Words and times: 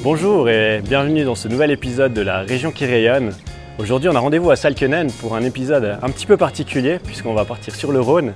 Bonjour 0.00 0.48
et 0.48 0.80
bienvenue 0.80 1.24
dans 1.24 1.34
ce 1.34 1.48
nouvel 1.48 1.72
épisode 1.72 2.14
de 2.14 2.20
la 2.20 2.38
région 2.38 2.70
qui 2.70 2.86
rayonne. 2.86 3.32
Aujourd'hui 3.80 4.08
on 4.08 4.14
a 4.14 4.20
rendez-vous 4.20 4.48
à 4.52 4.54
Salkenen 4.54 5.10
pour 5.10 5.34
un 5.34 5.42
épisode 5.42 5.98
un 6.00 6.08
petit 6.10 6.24
peu 6.24 6.36
particulier 6.36 7.00
puisqu'on 7.00 7.34
va 7.34 7.44
partir 7.44 7.74
sur 7.74 7.90
le 7.90 8.00
Rhône. 8.00 8.32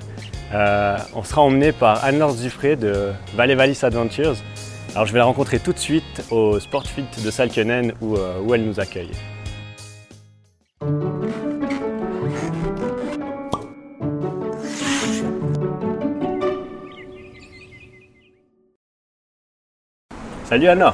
Euh, 0.53 0.97
on 1.15 1.23
sera 1.23 1.41
emmené 1.41 1.71
par 1.71 2.03
Anne-Laure 2.03 2.35
de 2.35 3.11
Valley 3.35 3.55
Vallis 3.55 3.79
Adventures. 3.81 4.35
Alors 4.93 5.05
je 5.05 5.13
vais 5.13 5.19
la 5.19 5.25
rencontrer 5.25 5.59
tout 5.59 5.71
de 5.71 5.79
suite 5.79 6.25
au 6.31 6.59
Sportfit 6.59 7.05
de 7.23 7.31
Salkenen 7.31 7.93
où, 8.01 8.17
euh, 8.17 8.41
où 8.43 8.53
elle 8.53 8.65
nous 8.65 8.81
accueille. 8.81 9.11
Salut 20.43 20.67
Anna, 20.67 20.93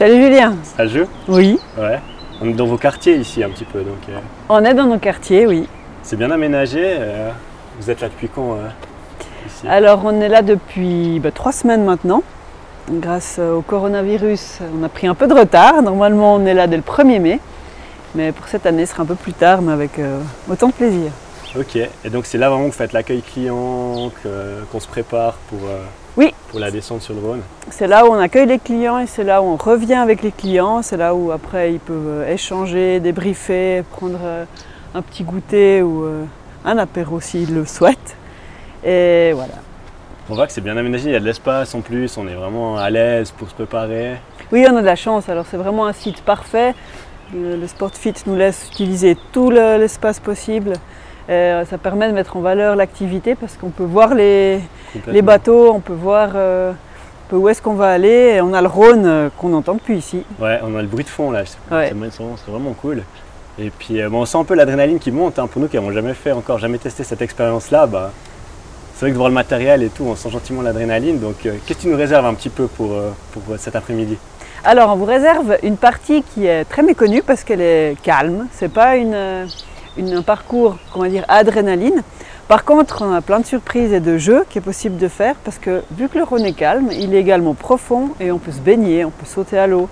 Salut 0.00 0.22
Julien. 0.22 0.54
ça 0.64 0.86
joue 0.86 1.04
Oui. 1.28 1.58
Ouais. 1.76 2.00
On 2.40 2.48
est 2.48 2.54
dans 2.54 2.64
vos 2.64 2.78
quartiers 2.78 3.16
ici 3.16 3.44
un 3.44 3.50
petit 3.50 3.66
peu 3.66 3.80
donc 3.80 3.98
euh, 4.08 4.18
On 4.48 4.64
est 4.64 4.72
dans 4.72 4.86
nos 4.86 4.96
quartiers, 4.96 5.46
oui. 5.46 5.68
c'est 6.02 6.16
bien 6.16 6.30
aménagé. 6.30 6.80
euh, 6.82 7.28
vous 7.78 7.90
êtes 7.90 8.00
là 8.00 8.08
depuis 8.08 8.30
quand 8.34 8.52
euh, 8.54 8.68
ici? 9.46 9.68
Alors 9.68 10.00
on 10.06 10.18
est 10.22 10.30
là 10.30 10.40
depuis 10.40 11.20
bah, 11.20 11.32
trois 11.32 11.52
semaines 11.52 11.84
maintenant. 11.84 12.22
Grâce 12.90 13.38
au 13.38 13.60
coronavirus, 13.60 14.60
on 14.74 14.82
a 14.84 14.88
pris 14.88 15.06
un 15.06 15.14
peu 15.14 15.26
de 15.26 15.34
retard. 15.34 15.82
Normalement 15.82 16.36
on 16.36 16.46
est 16.46 16.54
là 16.54 16.66
dès 16.66 16.78
le 16.78 16.82
1er 16.82 17.20
mai. 17.20 17.38
Mais 18.14 18.32
pour 18.32 18.48
cette 18.48 18.64
année, 18.64 18.86
ce 18.86 18.92
sera 18.92 19.02
un 19.02 19.06
peu 19.06 19.16
plus 19.16 19.34
tard, 19.34 19.60
mais 19.60 19.72
avec 19.72 20.00
autant 20.50 20.68
de 20.68 20.72
plaisir. 20.72 21.12
Ok, 21.56 21.76
et 21.76 22.08
donc 22.10 22.24
c'est 22.24 22.38
là 22.38 22.48
vraiment 22.48 22.64
que 22.68 22.70
vous 22.72 22.76
faites 22.78 22.94
l'accueil 22.94 23.20
client, 23.20 24.10
qu'on 24.72 24.80
se 24.80 24.88
prépare 24.88 25.34
pour, 25.50 25.58
Oui. 26.16 26.34
pour 26.50 26.60
la 26.60 26.70
descente 26.70 27.02
sur 27.02 27.14
le 27.14 27.20
Rhône. 27.20 27.42
C'est 27.70 27.86
là 27.86 28.04
où 28.04 28.08
on 28.10 28.18
accueille 28.18 28.46
les 28.46 28.58
clients 28.58 28.98
et 28.98 29.06
c'est 29.06 29.24
là 29.24 29.42
où 29.42 29.46
on 29.46 29.56
revient 29.56 29.94
avec 29.94 30.22
les 30.22 30.32
clients. 30.32 30.82
C'est 30.82 30.96
là 30.96 31.14
où 31.14 31.30
après 31.30 31.72
ils 31.74 31.78
peuvent 31.80 31.96
euh, 32.22 32.32
échanger, 32.32 32.98
débriefer, 33.00 33.84
prendre 33.92 34.18
euh, 34.22 34.44
un 34.94 35.02
petit 35.02 35.22
goûter 35.22 35.82
ou 35.82 36.04
euh, 36.04 36.24
un 36.64 36.78
apéro 36.78 37.20
s'ils 37.20 37.54
le 37.54 37.64
souhaitent. 37.64 38.16
Et 38.84 39.32
voilà. 39.34 39.54
On 40.28 40.34
voit 40.34 40.46
que 40.46 40.52
c'est 40.52 40.60
bien 40.60 40.76
aménagé, 40.76 41.06
il 41.10 41.12
y 41.12 41.16
a 41.16 41.20
de 41.20 41.24
l'espace 41.24 41.74
en 41.74 41.80
plus, 41.80 42.16
on 42.16 42.26
est 42.28 42.34
vraiment 42.34 42.76
à 42.76 42.88
l'aise 42.90 43.30
pour 43.32 43.48
se 43.48 43.54
préparer. 43.54 44.14
Oui, 44.52 44.64
on 44.70 44.76
a 44.76 44.80
de 44.80 44.86
la 44.86 44.96
chance. 44.96 45.28
Alors 45.28 45.44
c'est 45.50 45.56
vraiment 45.56 45.86
un 45.86 45.92
site 45.92 46.22
parfait. 46.22 46.74
Le, 47.32 47.56
le 47.56 47.66
SportFit 47.68 48.14
nous 48.26 48.34
laisse 48.36 48.68
utiliser 48.72 49.16
tout 49.32 49.50
le- 49.50 49.76
l'espace 49.78 50.18
possible. 50.18 50.72
Et, 51.30 51.32
euh, 51.32 51.64
ça 51.64 51.78
permet 51.78 52.08
de 52.08 52.12
mettre 52.12 52.36
en 52.36 52.40
valeur 52.40 52.74
l'activité 52.74 53.36
parce 53.36 53.56
qu'on 53.56 53.70
peut 53.70 53.84
voir 53.84 54.14
les, 54.14 54.60
bateaux, 55.22 55.72
on 55.72 55.78
peut 55.78 55.92
voir 55.92 56.30
euh, 56.34 56.72
un 56.72 56.74
peu 57.28 57.36
où 57.36 57.48
est-ce 57.48 57.62
qu'on 57.62 57.74
va 57.74 57.90
aller. 57.90 58.34
Et 58.34 58.40
on 58.40 58.52
a 58.52 58.60
le 58.60 58.66
Rhône 58.66 59.06
euh, 59.06 59.28
qu'on 59.38 59.54
entend 59.54 59.74
depuis 59.74 59.96
ici. 59.96 60.24
Ouais, 60.40 60.58
on 60.64 60.76
a 60.76 60.82
le 60.82 60.88
bruit 60.88 61.04
de 61.04 61.08
fond 61.08 61.30
là, 61.30 61.44
c'est 61.46 61.56
Ouais. 61.72 61.92
c'est 62.10 62.50
vraiment, 62.50 62.72
cool. 62.72 63.04
Et 63.60 63.70
puis 63.70 64.02
euh, 64.02 64.08
bon, 64.08 64.22
on 64.22 64.24
sent 64.24 64.38
un 64.38 64.44
peu 64.44 64.54
l'adrénaline 64.54 64.98
qui 64.98 65.12
monte 65.12 65.38
hein, 65.38 65.46
pour 65.46 65.62
nous 65.62 65.68
qui 65.68 65.76
n'avons 65.76 65.92
jamais 65.92 66.14
fait 66.14 66.32
encore, 66.32 66.58
jamais 66.58 66.78
testé 66.78 67.04
cette 67.04 67.22
expérience-là. 67.22 67.86
Bah, 67.86 68.10
c'est 68.94 69.02
vrai 69.02 69.10
que 69.10 69.14
de 69.14 69.18
voir 69.18 69.28
le 69.28 69.34
matériel 69.34 69.84
et 69.84 69.88
tout, 69.88 70.02
on 70.02 70.16
sent 70.16 70.30
gentiment 70.30 70.62
l'adrénaline. 70.62 71.20
Donc 71.20 71.36
qu'est-ce 71.42 71.78
que 71.78 71.82
tu 71.82 71.86
nous 71.86 71.96
réserves 71.96 72.26
un 72.26 72.34
petit 72.34 72.50
peu 72.50 72.66
pour, 72.66 72.90
pour 73.32 73.42
cet 73.56 73.76
après-midi? 73.76 74.18
Alors 74.64 74.90
on 74.92 74.96
vous 74.96 75.04
réserve 75.06 75.56
une 75.62 75.76
partie 75.76 76.22
qui 76.22 76.46
est 76.46 76.64
très 76.64 76.82
méconnue 76.82 77.22
parce 77.22 77.44
qu'elle 77.44 77.60
est 77.60 77.96
calme. 78.02 78.48
C'est 78.52 78.68
pas 78.68 78.96
une, 78.96 79.46
une- 79.96 80.14
un 80.14 80.22
parcours, 80.22 80.76
comment 80.92 81.06
dire, 81.06 81.24
adrénaline. 81.28 82.02
Par 82.48 82.64
contre, 82.64 83.02
on 83.06 83.12
a 83.14 83.20
plein 83.20 83.38
de 83.40 83.46
surprises 83.46 83.92
et 83.92 84.00
de 84.00 84.18
jeux 84.18 84.44
qui 84.50 84.58
est 84.58 84.62
possible 84.62 84.96
de 84.96 85.06
faire 85.08 85.36
parce 85.44 85.58
que 85.58 85.82
vu 85.92 86.08
que 86.08 86.18
le 86.18 86.24
Rhône 86.24 86.44
est 86.44 86.52
calme, 86.52 86.88
il 86.90 87.14
est 87.14 87.18
également 87.20 87.54
profond 87.54 88.10
et 88.18 88.32
on 88.32 88.38
peut 88.38 88.50
se 88.52 88.58
baigner, 88.60 89.04
on 89.04 89.10
peut 89.10 89.26
sauter 89.26 89.58
à 89.58 89.66
l'eau 89.68 89.88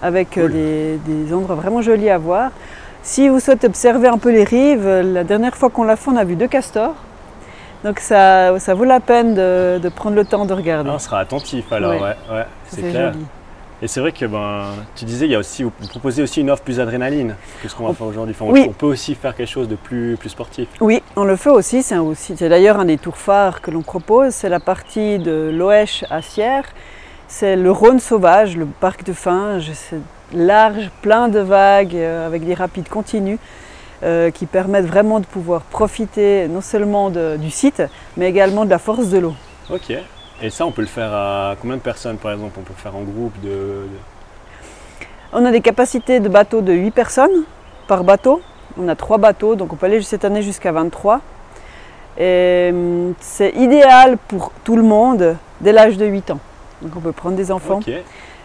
avec 0.00 0.38
euh, 0.38 0.42
Cool. 0.42 0.52
des, 0.52 0.98
des 1.06 1.34
endroits 1.34 1.56
vraiment 1.56 1.82
jolis 1.82 2.08
à 2.10 2.18
voir. 2.18 2.50
Si 3.02 3.28
vous 3.28 3.40
souhaitez 3.40 3.66
observer 3.66 4.06
un 4.08 4.18
peu 4.18 4.30
les 4.30 4.44
rives, 4.44 4.86
la 4.86 5.24
dernière 5.24 5.56
fois 5.56 5.70
qu'on 5.70 5.82
l'a 5.84 5.96
fait, 5.96 6.10
on 6.10 6.16
a 6.16 6.24
vu 6.24 6.36
deux 6.36 6.46
castors. 6.48 6.94
Donc 7.84 8.00
ça, 8.00 8.58
ça 8.58 8.74
vaut 8.74 8.84
la 8.84 9.00
peine 9.00 9.34
de, 9.34 9.78
de 9.82 9.88
prendre 9.88 10.14
le 10.16 10.24
temps 10.24 10.44
de 10.46 10.52
regarder. 10.52 10.90
Ah, 10.90 10.96
On 10.96 10.98
sera 10.98 11.20
attentif 11.20 11.72
alors, 11.72 11.92
ouais, 12.00 12.16
Ouais. 12.30 12.44
c'est 12.68 12.82
clair. 12.82 13.12
joli. 13.12 13.24
Et 13.80 13.86
c'est 13.86 14.00
vrai 14.00 14.10
que 14.10 14.24
ben, 14.26 14.64
tu 14.96 15.04
disais, 15.04 15.26
il 15.26 15.30
y 15.30 15.36
a 15.36 15.38
aussi, 15.38 15.62
vous 15.62 15.70
proposez 15.70 16.20
aussi 16.22 16.40
une 16.40 16.50
offre 16.50 16.64
plus 16.64 16.80
adrénaline 16.80 17.36
que 17.62 17.68
ce 17.68 17.76
qu'on 17.76 17.86
va 17.86 17.94
faire 17.94 18.06
aujourd'hui. 18.08 18.34
Enfin, 18.38 18.50
Oui. 18.50 18.66
On 18.68 18.72
peut 18.72 18.86
aussi 18.86 19.14
faire 19.14 19.36
quelque 19.36 19.48
chose 19.48 19.68
de 19.68 19.76
plus, 19.76 20.16
plus 20.18 20.30
sportif. 20.30 20.66
Oui, 20.80 21.00
on 21.14 21.22
le 21.24 21.36
fait 21.36 21.50
aussi. 21.50 21.82
C'est 21.84 21.96
aussi- 21.96 22.36
c'est 22.36 22.48
d'ailleurs 22.48 22.80
un 22.80 22.86
des 22.86 22.98
tours 22.98 23.16
phares 23.16 23.60
que 23.60 23.70
l'on 23.70 23.82
propose. 23.82 24.32
C'est 24.34 24.48
la 24.48 24.58
partie 24.58 25.18
de 25.20 25.50
l'Oèche 25.54 26.04
à 26.10 26.22
Sierre. 26.22 26.64
C'est 27.28 27.54
le 27.56 27.70
Rhône 27.70 28.00
sauvage, 28.00 28.56
le 28.56 28.66
parc 28.66 29.04
de 29.04 29.12
Finge. 29.12 29.70
C'est 29.74 30.00
large, 30.34 30.90
plein 31.00 31.28
de 31.28 31.38
vagues, 31.38 31.94
euh, 31.94 32.26
avec 32.26 32.44
des 32.44 32.54
rapides 32.54 32.88
continus, 32.88 33.38
euh, 34.02 34.30
qui 34.32 34.46
permettent 34.46 34.86
vraiment 34.86 35.20
de 35.20 35.26
pouvoir 35.26 35.62
profiter 35.62 36.48
non 36.48 36.62
seulement 36.62 37.10
de- 37.10 37.36
du 37.36 37.50
site, 37.50 37.82
mais 38.16 38.28
également 38.28 38.64
de 38.64 38.70
la 38.70 38.78
force 38.78 39.08
de 39.08 39.18
l'eau. 39.18 39.34
Ok. 39.70 39.92
Et 40.42 40.50
ça, 40.50 40.64
on 40.66 40.70
peut 40.70 40.82
le 40.82 40.88
faire 40.88 41.12
à 41.12 41.56
combien 41.60 41.76
de 41.76 41.82
personnes 41.82 42.16
par 42.16 42.32
exemple? 42.32 42.54
On 42.58 42.62
peut 42.62 42.72
le 42.76 42.80
faire 42.82 42.94
en 42.96 43.02
groupe 43.02 43.38
de. 43.42 43.48
de- 43.48 43.88
On 45.32 45.44
a 45.44 45.50
des 45.50 45.60
capacités 45.60 46.20
de 46.20 46.28
bateaux 46.28 46.60
de 46.60 46.72
8 46.72 46.90
personnes 46.92 47.44
par 47.88 48.04
bateau. 48.04 48.40
On 48.80 48.88
a 48.88 48.94
3 48.94 49.18
bateaux, 49.18 49.56
donc 49.56 49.72
on 49.72 49.76
peut 49.76 49.86
aller 49.86 50.00
cette 50.02 50.24
année 50.24 50.42
jusqu'à 50.42 50.70
23. 50.72 51.20
Et 52.18 52.70
hum, 52.72 53.14
c'est 53.20 53.50
idéal 53.56 54.16
pour 54.28 54.52
tout 54.64 54.76
le 54.76 54.82
monde 54.82 55.36
dès 55.60 55.72
l'âge 55.72 55.96
de 55.96 56.06
8 56.06 56.30
ans. 56.30 56.38
Donc 56.82 56.92
on 56.96 57.00
peut 57.00 57.12
prendre 57.12 57.36
des 57.36 57.50
enfants. 57.50 57.80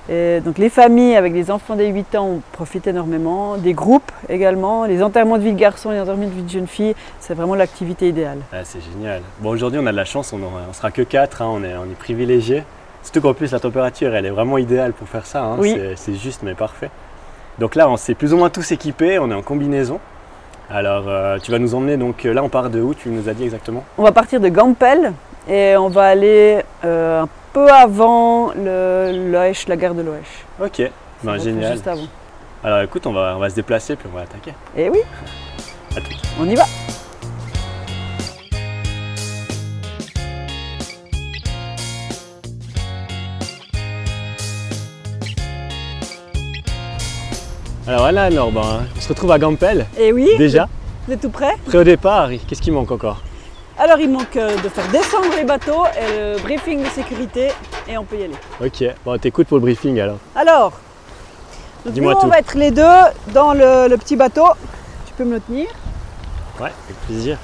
Et 0.09 0.41
donc 0.41 0.58
les 0.58 0.69
familles 0.69 1.16
avec 1.16 1.31
des 1.34 1.50
enfants 1.50 1.75
dès 1.75 1.88
8 1.88 2.16
ans 2.16 2.40
profitent 2.52 2.88
énormément. 2.88 3.56
Des 3.58 3.74
groupes 3.74 4.12
également. 4.28 4.86
Les 4.86 5.02
enterrements 5.02 5.38
de 5.38 5.44
vie 5.44 5.53
de 5.53 5.58
garçons, 5.59 5.91
les 5.91 6.00
enterrements 6.00 6.25
de 6.25 6.31
vie 6.31 6.41
de 6.44 6.50
jeunes 6.50 6.68
filles, 6.68 6.94
c'est 7.19 7.34
vraiment 7.34 7.56
l'activité 7.56 8.09
idéale. 8.09 8.40
Ah, 8.52 8.58
c'est 8.63 8.81
génial. 8.81 9.22
Bon, 9.40 9.52
aujourd'hui, 9.52 9.80
on 9.81 9.86
a 9.88 9.92
de 9.92 9.97
la 9.97 10.06
chance, 10.06 10.34
on 10.34 10.38
ne 10.40 10.74
sera 10.74 10.92
que 10.92 11.02
4, 11.02 11.42
on, 11.46 11.63
est, 11.63 11.75
on 11.78 11.84
est 11.86 11.97
privilégiés. 11.97 12.63
Surtout 13.02 13.22
qu'en 13.22 13.34
plus, 13.34 13.52
la 13.52 13.59
température, 13.59 14.13
elle 14.13 14.25
est 14.25 14.30
vraiment 14.30 14.58
idéale 14.58 14.94
pour 14.94 15.08
faire 15.08 15.25
ça. 15.25 15.42
hein. 15.44 15.56
Oui. 15.58 15.78
C'est- 15.96 16.16
juste, 16.16 16.42
mais 16.44 16.53
parfait. 16.53 16.90
Donc 17.59 17.75
là, 17.75 17.90
on 17.90 17.97
s'est 17.97 18.13
plus 18.16 18.34
ou 18.34 18.38
moins 18.38 18.50
tous 18.50 18.72
équipés, 18.72 19.19
on 19.19 19.30
est 19.31 19.34
en 19.34 19.42
combinaison. 19.42 20.00
Alors, 20.69 21.03
euh, 21.08 21.38
tu 21.40 21.52
vas 21.52 21.59
nous 21.59 21.75
emmener, 21.75 21.97
donc 21.97 22.25
euh, 22.25 22.34
là, 22.34 22.44
on 22.44 22.50
part 22.50 22.69
de 22.69 22.81
où? 22.81 22.94
Tu 22.94 23.09
nous 23.09 23.30
as 23.30 23.34
dit 23.34 23.44
exactement? 23.44 23.84
On 23.97 24.03
va 24.03 24.12
partir 24.12 24.40
de 24.40 24.47
Gampel 24.50 25.13
et 25.50 25.75
on 25.78 25.90
va 25.90 26.03
aller 26.06 26.59
euh, 26.86 27.25
peu 27.53 27.69
avant 27.69 28.52
le, 28.56 29.31
la 29.31 29.78
gare 29.78 29.94
de 29.94 30.02
l'Oèche. 30.02 30.46
Ok, 30.62 30.81
ben, 31.24 31.36
être 31.36 31.44
génial. 31.44 31.74
Juste 31.74 31.88
avant. 31.88 32.08
Alors 32.64 32.81
écoute, 32.81 33.06
on 33.06 33.14
va, 33.14 33.34
on 33.36 33.40
va 33.40 33.50
se 33.50 33.56
déplacer, 33.56 33.96
puis 33.96 34.08
on 34.12 34.16
va 34.16 34.24
attaquer. 34.24 34.53
Et 34.75 34.90
oui, 34.90 35.00
À 35.96 36.02
tout. 36.02 36.09
on 36.40 36.50
y 36.50 36.56
va. 36.56 36.63
Alors 47.88 48.02
voilà, 48.02 48.24
alors, 48.24 48.52
ben, 48.52 48.86
on 48.96 49.02
se 49.02 49.09
retrouve 49.09 49.31
à 49.31 49.40
Gampel, 49.40 49.86
Et 50.00 50.12
oui, 50.13 50.30
déjà. 50.38 50.68
vous 51.06 51.13
êtes 51.13 51.22
tout 51.22 51.30
prêt? 51.30 51.53
Prêt 51.66 51.78
au 51.80 51.84
départ, 51.84 52.30
qu'est-ce 52.47 52.62
qui 52.62 52.72
manque 52.72 52.92
encore? 52.92 53.22
Alors 53.79 53.97
il 54.00 54.09
manque 54.09 54.38
euh, 54.38 54.56
de 54.61 54.69
faire 54.69 54.88
descendre 54.89 55.35
les 55.35 55.44
bateaux 55.44 55.85
et 56.00 56.35
le 56.35 56.39
briefing 56.41 56.84
de 56.84 56.89
sécurité 56.89 57.51
et 57.88 57.97
on 57.97 58.03
peut 58.03 58.17
y 58.17 58.23
aller. 58.23 58.35
Ok, 58.63 58.84
bon, 59.03 59.17
t'écoutes 59.17 59.47
pour 59.47 59.57
le 59.57 59.61
briefing 59.61 60.00
alors. 60.00 60.17
Alors, 60.35 60.73
donc 61.85 61.95
nous, 61.95 62.09
on 62.09 62.28
va 62.28 62.39
être 62.39 62.56
les 62.56 62.72
deux 62.72 62.83
dans 63.33 63.53
le, 63.53 63.88
le 63.88 63.97
petit 63.97 64.16
bateau. 64.16 64.45
Tu 65.07 65.13
peux 65.13 65.25
me 65.25 65.33
le 65.33 65.41
tenir? 65.41 65.67
Ouais, 66.59 66.72
avec 66.85 66.97
plaisir. 67.07 67.38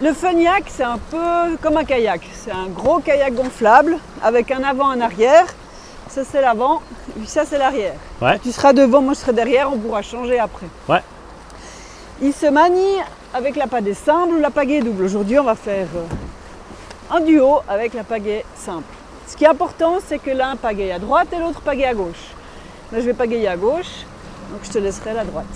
Le 0.00 0.12
Funiac, 0.12 0.64
c'est 0.66 0.82
un 0.82 0.98
peu 0.98 1.56
comme 1.60 1.76
un 1.76 1.84
kayak. 1.84 2.22
C'est 2.34 2.50
un 2.50 2.66
gros 2.66 2.98
kayak 2.98 3.34
gonflable 3.34 3.98
avec 4.22 4.50
un 4.50 4.64
avant, 4.64 4.90
un 4.90 5.00
arrière. 5.00 5.44
Ça, 6.08 6.22
c'est 6.30 6.40
l'avant, 6.40 6.82
puis 7.16 7.26
ça, 7.26 7.44
c'est 7.44 7.56
l'arrière. 7.56 7.94
Ouais. 8.20 8.38
Tu 8.40 8.50
seras 8.50 8.72
devant, 8.72 9.00
moi, 9.00 9.14
je 9.14 9.20
serai 9.20 9.32
derrière, 9.32 9.72
on 9.72 9.78
pourra 9.78 10.02
changer 10.02 10.38
après. 10.38 10.66
Ouais. 10.88 11.02
Il 12.20 12.32
se 12.32 12.46
manie 12.46 12.98
avec 13.34 13.56
la 13.56 13.66
pagaie 13.66 13.94
simple 13.94 14.34
ou 14.34 14.40
la 14.40 14.50
pagaie 14.50 14.80
double. 14.80 15.04
Aujourd'hui, 15.04 15.38
on 15.38 15.44
va 15.44 15.54
faire 15.54 15.88
euh, 15.96 17.14
un 17.16 17.20
duo 17.20 17.60
avec 17.68 17.94
la 17.94 18.04
pagaie 18.04 18.44
simple. 18.56 18.94
Ce 19.26 19.36
qui 19.36 19.44
est 19.44 19.48
important, 19.48 19.98
c'est 20.06 20.18
que 20.18 20.30
l'un 20.30 20.56
pagaie 20.56 20.92
à 20.92 20.98
droite 20.98 21.28
et 21.32 21.38
l'autre 21.38 21.60
pagaie 21.60 21.86
à 21.86 21.94
gauche. 21.94 22.34
Là, 22.92 23.00
je 23.00 23.06
vais 23.06 23.14
pagayer 23.14 23.48
à 23.48 23.56
gauche, 23.56 24.04
donc 24.50 24.60
je 24.64 24.70
te 24.70 24.78
laisserai 24.78 25.14
la 25.14 25.24
droite. 25.24 25.46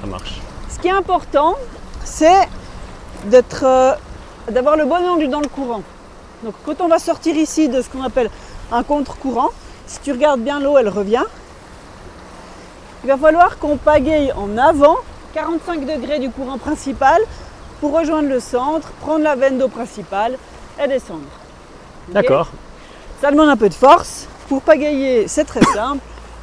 Ça 0.00 0.06
marche. 0.06 0.40
Ce 0.68 0.78
qui 0.78 0.88
est 0.88 0.92
important, 0.92 1.54
c'est 2.04 2.48
d'être, 3.26 3.64
euh, 3.64 3.92
d'avoir 4.50 4.76
le 4.76 4.84
bon 4.84 4.96
angle 4.96 5.28
dans 5.28 5.40
le 5.40 5.48
courant. 5.48 5.82
Donc 6.44 6.54
quand 6.64 6.80
on 6.80 6.88
va 6.88 6.98
sortir 6.98 7.36
ici 7.36 7.68
de 7.68 7.80
ce 7.82 7.88
qu'on 7.88 8.02
appelle 8.02 8.30
un 8.72 8.82
contre-courant, 8.82 9.50
si 9.86 10.00
tu 10.00 10.12
regardes 10.12 10.40
bien 10.40 10.60
l'eau, 10.60 10.76
elle 10.76 10.88
revient. 10.88 11.24
Il 13.04 13.08
va 13.08 13.16
falloir 13.16 13.58
qu'on 13.58 13.78
pagaye 13.78 14.32
en 14.32 14.58
avant 14.58 14.96
45 15.34 15.86
degrés 15.86 16.18
du 16.18 16.30
courant 16.30 16.58
principal 16.58 17.20
pour 17.80 17.92
rejoindre 17.92 18.28
le 18.28 18.40
centre, 18.40 18.90
prendre 19.00 19.24
la 19.24 19.36
veine 19.36 19.58
d'eau 19.58 19.68
principale 19.68 20.36
et 20.82 20.88
descendre. 20.88 21.20
D'accord. 22.08 22.48
Ça 23.20 23.30
demande 23.30 23.48
un 23.48 23.56
peu 23.56 23.68
de 23.68 23.74
force. 23.74 24.26
Pour 24.48 24.62
pagayer, 24.62 25.28
c'est 25.28 25.44
très 25.44 25.62
simple. 25.62 26.02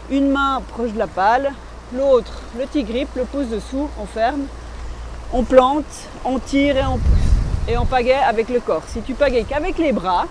Une 0.09 0.29
main 0.29 0.61
proche 0.73 0.93
de 0.93 0.99
la 0.99 1.07
pale, 1.07 1.51
l'autre 1.93 2.31
le 2.57 2.65
petit 2.65 2.83
grip, 2.83 3.09
le 3.15 3.25
pouce 3.25 3.47
dessous, 3.47 3.89
on 4.01 4.05
ferme, 4.05 4.45
on 5.33 5.43
plante, 5.43 5.85
on 6.23 6.39
tire 6.39 6.77
et 6.77 6.85
on 6.85 6.97
pousse. 6.97 7.67
Et 7.67 7.77
on 7.77 7.85
pagaie 7.85 8.13
avec 8.13 8.47
le 8.47 8.61
corps. 8.61 8.83
Si 8.87 9.01
tu 9.01 9.13
pagaies 9.13 9.43
qu'avec 9.43 9.77
les 9.77 9.91
bras, 9.91 10.25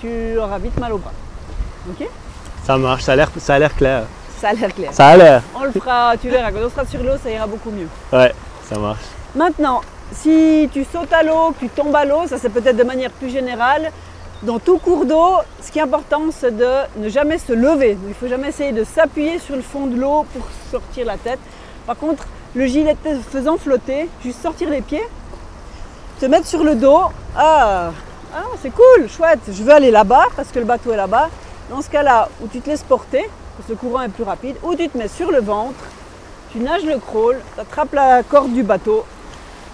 tu 0.00 0.38
auras 0.38 0.58
vite 0.58 0.78
mal 0.78 0.92
au 0.92 0.98
bras. 0.98 1.12
Ok 1.90 2.06
Ça 2.64 2.78
marche, 2.78 3.02
ça 3.02 3.12
a 3.12 3.58
l'air 3.58 3.74
clair. 3.74 4.04
Ça 4.40 4.48
a 4.48 4.52
l'air 4.52 4.74
clair. 4.74 4.90
Ça 4.92 5.08
a 5.08 5.16
l'air. 5.16 5.42
On 5.54 5.64
le 5.64 5.72
fera, 5.72 6.14
tu 6.16 6.28
verras, 6.28 6.52
quand 6.52 6.60
on 6.64 6.70
sera 6.70 6.86
sur 6.86 7.02
l'eau, 7.02 7.16
ça 7.22 7.30
ira 7.30 7.46
beaucoup 7.46 7.70
mieux. 7.70 7.88
Ouais, 8.12 8.32
ça 8.68 8.78
marche. 8.78 9.00
Maintenant, 9.34 9.80
si 10.12 10.68
tu 10.72 10.84
sautes 10.84 11.12
à 11.12 11.22
l'eau, 11.22 11.52
que 11.52 11.66
tu 11.66 11.68
tombes 11.70 11.94
à 11.94 12.04
l'eau, 12.04 12.26
ça 12.26 12.38
c'est 12.38 12.48
peut-être 12.48 12.76
de 12.76 12.84
manière 12.84 13.10
plus 13.10 13.30
générale. 13.30 13.90
Dans 14.42 14.60
tout 14.60 14.78
cours 14.78 15.04
d'eau, 15.04 15.38
ce 15.60 15.72
qui 15.72 15.80
est 15.80 15.82
important, 15.82 16.22
c'est 16.30 16.56
de 16.56 16.70
ne 16.98 17.08
jamais 17.08 17.38
se 17.38 17.52
lever. 17.52 17.98
Il 18.04 18.10
ne 18.10 18.14
faut 18.14 18.28
jamais 18.28 18.48
essayer 18.48 18.70
de 18.70 18.84
s'appuyer 18.84 19.40
sur 19.40 19.56
le 19.56 19.62
fond 19.62 19.86
de 19.86 19.96
l'eau 19.96 20.24
pour 20.32 20.46
sortir 20.70 21.06
la 21.06 21.16
tête. 21.16 21.40
Par 21.86 21.96
contre, 21.96 22.24
le 22.54 22.66
gilet 22.66 22.96
te 23.02 23.16
faisant 23.30 23.56
flotter, 23.56 24.08
juste 24.24 24.40
sortir 24.40 24.70
les 24.70 24.80
pieds, 24.80 25.06
te 26.20 26.26
mettre 26.26 26.46
sur 26.46 26.62
le 26.62 26.76
dos. 26.76 27.00
Ah, 27.36 27.90
ah 28.34 28.42
c'est 28.62 28.70
cool, 28.70 29.08
chouette, 29.08 29.40
je 29.48 29.62
veux 29.62 29.72
aller 29.72 29.90
là-bas 29.90 30.26
parce 30.36 30.48
que 30.48 30.60
le 30.60 30.64
bateau 30.64 30.92
est 30.92 30.96
là-bas. 30.96 31.28
Dans 31.70 31.82
ce 31.82 31.90
cas-là, 31.90 32.28
où 32.40 32.46
tu 32.46 32.60
te 32.60 32.70
laisses 32.70 32.82
porter, 32.82 33.28
parce 33.58 33.66
que 33.66 33.72
le 33.72 33.76
courant 33.76 34.02
est 34.02 34.08
plus 34.08 34.22
rapide, 34.24 34.56
ou 34.62 34.74
tu 34.74 34.88
te 34.88 34.96
mets 34.96 35.08
sur 35.08 35.30
le 35.30 35.40
ventre, 35.40 35.74
tu 36.52 36.58
nages 36.60 36.84
le 36.84 36.96
crawl, 36.98 37.36
tu 37.54 37.60
attrapes 37.60 37.92
la 37.92 38.22
corde 38.22 38.52
du 38.54 38.62
bateau, 38.62 39.04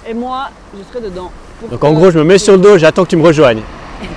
et 0.09 0.15
moi, 0.15 0.49
je 0.77 0.83
serai 0.91 1.05
dedans. 1.05 1.31
Donc 1.71 1.85
en 1.85 1.93
gros, 1.93 2.11
je 2.11 2.19
me 2.19 2.25
mets 2.25 2.39
sur 2.39 2.55
le 2.55 2.59
dos, 2.59 2.79
j'attends 2.79 3.05
que 3.05 3.11
tu 3.11 3.17
me 3.17 3.25
rejoignes. 3.27 3.63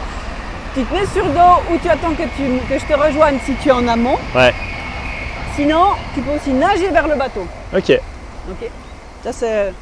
Tu 0.75 0.83
te 0.83 0.93
mets 0.93 1.07
sur 1.07 1.25
le 1.25 1.31
dos 1.31 1.73
ou 1.73 1.77
tu 1.81 1.89
attends 1.89 2.11
que, 2.11 2.21
tu- 2.21 2.59
que 2.69 2.77
je 2.79 2.85
te 2.85 2.93
rejoigne 2.93 3.39
si 3.43 3.53
tu 3.55 3.69
es 3.69 3.71
en 3.71 3.87
amont. 3.87 4.15
Ouais. 4.35 4.53
Sinon, 5.55 5.85
tu 6.13 6.21
peux 6.21 6.35
aussi 6.35 6.51
nager 6.51 6.89
vers 6.89 7.07
le 7.07 7.15
bateau. 7.15 7.47
Ok. 7.75 7.99
Ok 8.51 8.69
Ça, 9.23 9.31
c'est 9.33 9.73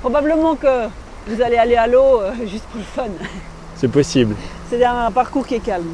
probablement 0.00 0.54
que 0.56 0.86
vous 1.26 1.42
allez 1.42 1.58
aller 1.58 1.76
à 1.76 1.86
l'eau 1.86 2.22
euh, 2.22 2.32
juste 2.46 2.64
pour 2.64 2.78
le 2.78 2.84
fun. 2.84 3.10
C'est 3.76 3.88
possible. 3.88 4.34
C'est 4.70 4.82
un 4.82 5.10
parcours 5.10 5.46
qui 5.46 5.56
est 5.56 5.60
calme. 5.60 5.92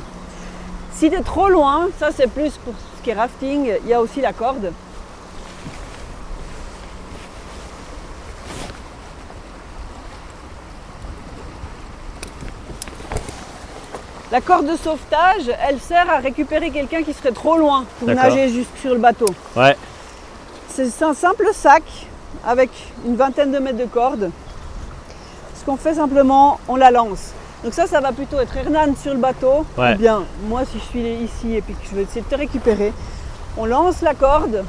Si 0.93 1.11
tu 1.11 1.17
es 1.17 1.23
trop 1.23 1.49
loin, 1.49 1.89
ça 1.99 2.11
c'est 2.17 2.31
plus 2.31 2.53
pour 2.65 2.75
qui 3.05 3.11
est 3.11 3.15
rafting, 3.15 3.71
il 3.85 3.89
y 3.89 3.93
a 3.93 4.01
aussi 4.01 4.23
la 4.23 4.33
corde. 4.33 4.73
La 14.33 14.41
corde 14.41 14.67
de 14.67 14.77
sauvetage, 14.77 15.55
elle 15.69 15.79
sert 15.79 16.11
à 16.11 16.17
récupérer 16.17 16.71
quelqu'un 16.71 17.03
qui 17.03 17.13
serait 17.13 17.31
trop 17.31 17.57
loin 17.57 17.85
pour 18.01 18.09
nager 18.09 18.49
juste 18.49 18.71
sur 18.81 18.95
le 18.95 18.99
bateau. 18.99 19.29
Ouais. 19.55 19.77
C'est 20.69 21.03
un 21.03 21.15
simple 21.15 21.51
sac 21.53 21.85
avec 22.45 22.71
une 23.07 23.15
vingtaine 23.17 23.53
de 23.53 23.59
mètres 23.59 23.79
de 23.79 23.85
corde. 23.85 24.31
Ce 25.55 25.65
qu'on 25.65 25.77
fait 25.77 25.95
simplement, 25.95 26.59
on 26.67 26.77
la 26.77 26.91
lance. 26.91 27.33
Donc 27.65 27.73
ça, 27.73 27.87
ça 27.87 28.01
va 28.01 28.13
plutôt 28.13 28.39
être 28.41 28.55
Hernan 28.57 28.95
sur 29.01 29.15
le 29.15 29.21
bateau. 29.21 29.65
Ouais. 29.79 29.95
Ou 29.95 29.99
bien 29.99 30.23
moi, 30.47 30.63
si 30.71 30.79
je 30.79 30.85
suis 30.85 31.01
ici 31.15 31.55
et 31.57 31.63
puis 31.63 31.75
que 31.75 31.89
je 31.91 31.95
vais 31.97 32.03
essayer 32.03 32.21
de 32.21 32.27
te 32.27 32.35
récupérer, 32.37 32.93
on 33.57 33.65
lance 33.65 34.03
la 34.03 34.15
corde. 34.15 34.65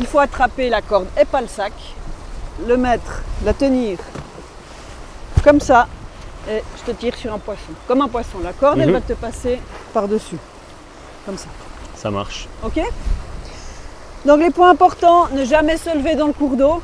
Il 0.00 0.06
faut 0.06 0.18
attraper 0.18 0.70
la 0.70 0.80
corde 0.82 1.06
et 1.20 1.24
pas 1.24 1.40
le 1.42 1.46
sac, 1.46 1.72
le 2.66 2.76
mettre, 2.76 3.22
la 3.44 3.52
tenir 3.52 3.98
comme 5.44 5.60
ça, 5.60 5.88
et 6.48 6.62
je 6.78 6.90
te 6.90 6.96
tire 6.96 7.14
sur 7.16 7.32
un 7.34 7.38
poisson. 7.38 7.60
Comme 7.86 8.00
un 8.00 8.08
poisson. 8.08 8.38
La 8.42 8.54
corde, 8.54 8.78
elle 8.80 8.86
Mhm. 8.88 8.94
va 8.94 9.00
te 9.02 9.12
passer 9.12 9.60
par-dessus. 9.92 10.38
Comme 11.26 11.36
ça. 11.36 11.48
Ça 11.96 12.10
marche. 12.10 12.48
Ok? 12.64 12.80
Donc 14.24 14.40
les 14.40 14.50
points 14.50 14.70
importants, 14.70 15.28
ne 15.32 15.44
jamais 15.44 15.76
se 15.76 15.94
lever 15.94 16.14
dans 16.14 16.28
le 16.28 16.32
cours 16.32 16.56
d'eau. 16.56 16.80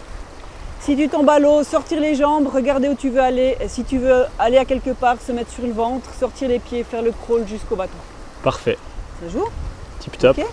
Si 0.81 0.97
tu 0.97 1.09
tombes 1.09 1.29
à 1.29 1.39
l'eau, 1.39 1.63
sortir 1.63 2.01
les 2.01 2.15
jambes, 2.15 2.49
regarder 2.53 2.89
où 2.89 2.95
tu 2.95 3.11
veux 3.11 3.21
aller. 3.21 3.57
Et 3.61 3.69
si 3.69 3.85
tu 3.85 3.99
veux 3.99 4.25
aller 4.39 4.57
à 4.57 4.65
quelque 4.65 4.91
part, 4.91 5.17
se 5.21 5.31
mettre 5.33 5.51
sur 5.53 5.65
le 5.65 5.73
ventre, 5.73 6.09
sortir 6.19 6.49
les 6.49 6.59
pieds, 6.59 6.85
faire 6.85 7.03
le 7.03 7.13
crawl 7.13 7.47
jusqu'au 7.47 7.77
bateau. 7.77 7.93
Parfait. 8.43 8.79
Ça 9.23 9.29
joue? 9.29 9.45
Tip 10.01 10.17
top. 10.19 10.39
Ok. 10.39 10.45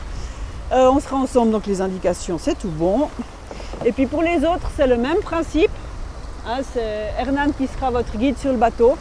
Euh, 0.73 0.89
on 0.91 0.99
sera 0.99 1.15
ensemble, 1.15 1.51
donc 1.51 1.65
les 1.65 1.79
indications, 1.79 2.37
c'est 2.37 2.59
tout 2.59 2.67
bon. 2.67 3.07
Et 3.85 3.93
puis 3.93 4.05
pour 4.05 4.21
les 4.21 4.39
autres, 4.39 4.69
c'est 4.75 4.87
le 4.87 4.97
même 4.97 5.19
principe. 5.19 5.71
Hein, 6.45 6.59
c'est 6.73 7.13
Hernan 7.17 7.51
qui 7.57 7.67
sera 7.67 7.89
votre 7.89 8.17
guide 8.17 8.37
sur 8.37 8.51
le 8.51 8.57
bateau. 8.57 8.97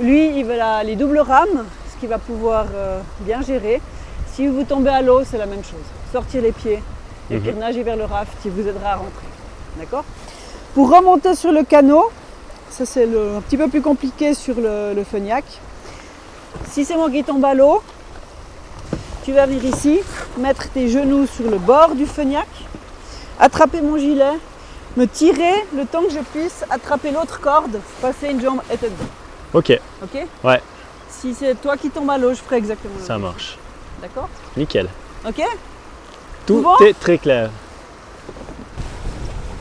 Lui, 0.00 0.38
il 0.38 0.44
va 0.44 0.84
les 0.84 0.96
doubles 0.96 1.18
rames, 1.20 1.64
ce 1.94 1.98
qu'il 1.98 2.10
va 2.10 2.18
pouvoir 2.18 2.66
euh, 2.74 3.00
bien 3.20 3.40
gérer. 3.40 3.80
Si 4.34 4.46
vous 4.46 4.64
tombez 4.64 4.90
à 4.90 5.00
l'eau, 5.00 5.22
c'est 5.24 5.38
la 5.38 5.46
même 5.46 5.64
chose. 5.64 5.84
Sortir 6.12 6.42
les 6.42 6.52
pieds 6.52 6.82
et 7.30 7.38
puis 7.38 7.52
Mhm. 7.52 7.58
nager 7.58 7.82
vers 7.82 7.96
le 7.96 8.04
raft, 8.04 8.32
il 8.44 8.50
vous 8.50 8.66
aidera 8.68 8.90
à 8.90 8.96
rentrer. 8.96 9.26
D'accord? 9.78 10.04
Pour 10.74 10.90
remonter 10.90 11.34
sur 11.34 11.52
le 11.52 11.64
canot, 11.64 12.10
ça 12.70 12.86
c'est 12.86 13.04
un 13.04 13.40
petit 13.42 13.56
peu 13.58 13.68
plus 13.68 13.82
compliqué 13.82 14.32
sur 14.34 14.54
le, 14.56 14.94
le 14.94 15.04
Feniac. 15.04 15.44
Si 16.70 16.84
c'est 16.84 16.96
moi 16.96 17.10
qui 17.10 17.22
tombe 17.22 17.44
à 17.44 17.54
l'eau, 17.54 17.82
tu 19.24 19.32
vas 19.32 19.46
venir 19.46 19.64
ici, 19.64 20.00
mettre 20.38 20.68
tes 20.70 20.88
genoux 20.88 21.26
sur 21.26 21.50
le 21.50 21.58
bord 21.58 21.94
du 21.94 22.06
Feniac, 22.06 22.48
attraper 23.38 23.82
mon 23.82 23.98
gilet, 23.98 24.38
me 24.96 25.06
tirer 25.06 25.66
le 25.76 25.84
temps 25.84 26.02
que 26.02 26.10
je 26.10 26.20
puisse 26.20 26.64
attraper 26.70 27.10
l'autre 27.10 27.40
corde, 27.40 27.78
passer 28.00 28.28
une 28.30 28.40
jambe 28.40 28.60
et 28.72 28.76
te 28.78 28.86
dedans. 28.86 28.96
Ok. 29.52 29.78
Ok? 30.02 30.26
Ouais. 30.42 30.62
Si 31.10 31.34
c'est 31.34 31.54
toi 31.60 31.76
qui 31.76 31.90
tombes 31.90 32.10
à 32.10 32.16
l'eau, 32.16 32.30
je 32.32 32.40
ferai 32.40 32.56
exactement 32.56 32.94
Ça 33.00 33.14
même 33.14 33.22
marche. 33.22 33.58
D'accord? 34.00 34.28
Nickel. 34.56 34.88
Ok? 35.28 35.42
Tout 36.46 36.62
bon 36.62 36.76
est 36.78 36.98
très 36.98 37.18
clair. 37.18 37.50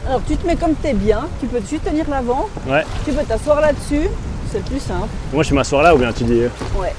Alors 0.07 0.21
tu 0.27 0.35
te 0.35 0.45
mets 0.47 0.55
comme 0.55 0.73
tu 0.81 0.87
es 0.87 0.93
bien, 0.93 1.27
tu 1.39 1.47
peux 1.47 1.59
juste 1.59 1.83
tenir 1.85 2.05
l'avant, 2.09 2.49
Ouais. 2.67 2.83
tu 3.05 3.11
peux 3.13 3.23
t'asseoir 3.23 3.61
là-dessus, 3.61 4.09
c'est 4.51 4.57
le 4.57 4.63
plus 4.63 4.79
simple. 4.79 5.07
Moi, 5.31 5.43
je 5.43 5.53
m'asseoir 5.53 5.83
là 5.83 5.93
ou 5.95 5.97
bien 5.99 6.11
tu 6.11 6.23
dis. 6.23 6.41
euh, 6.41 6.49
Ouais. 6.77 6.93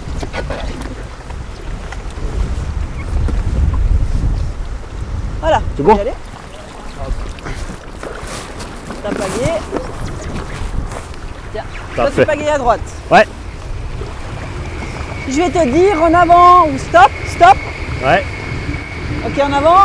Voilà. 5.40 5.60
C'est 5.70 5.76
tu 5.76 5.82
bon? 5.82 5.92
Peux 5.92 5.98
y 5.98 6.00
aller. 6.02 6.12
T'as 9.02 9.08
pagaie. 9.10 9.58
Tiens, 11.52 11.64
toi 11.96 12.10
tu 12.14 12.24
pagaie 12.24 12.48
à 12.50 12.58
droite. 12.58 12.80
Ouais. 13.10 13.26
Je 15.28 15.36
vais 15.36 15.50
te 15.50 15.66
dire 15.68 16.02
en 16.02 16.14
avant 16.14 16.66
ou 16.68 16.78
stop, 16.78 17.10
stop. 17.26 17.56
Ouais. 18.04 18.24
Ok, 19.26 19.42
en 19.42 19.52
avant. 19.52 19.78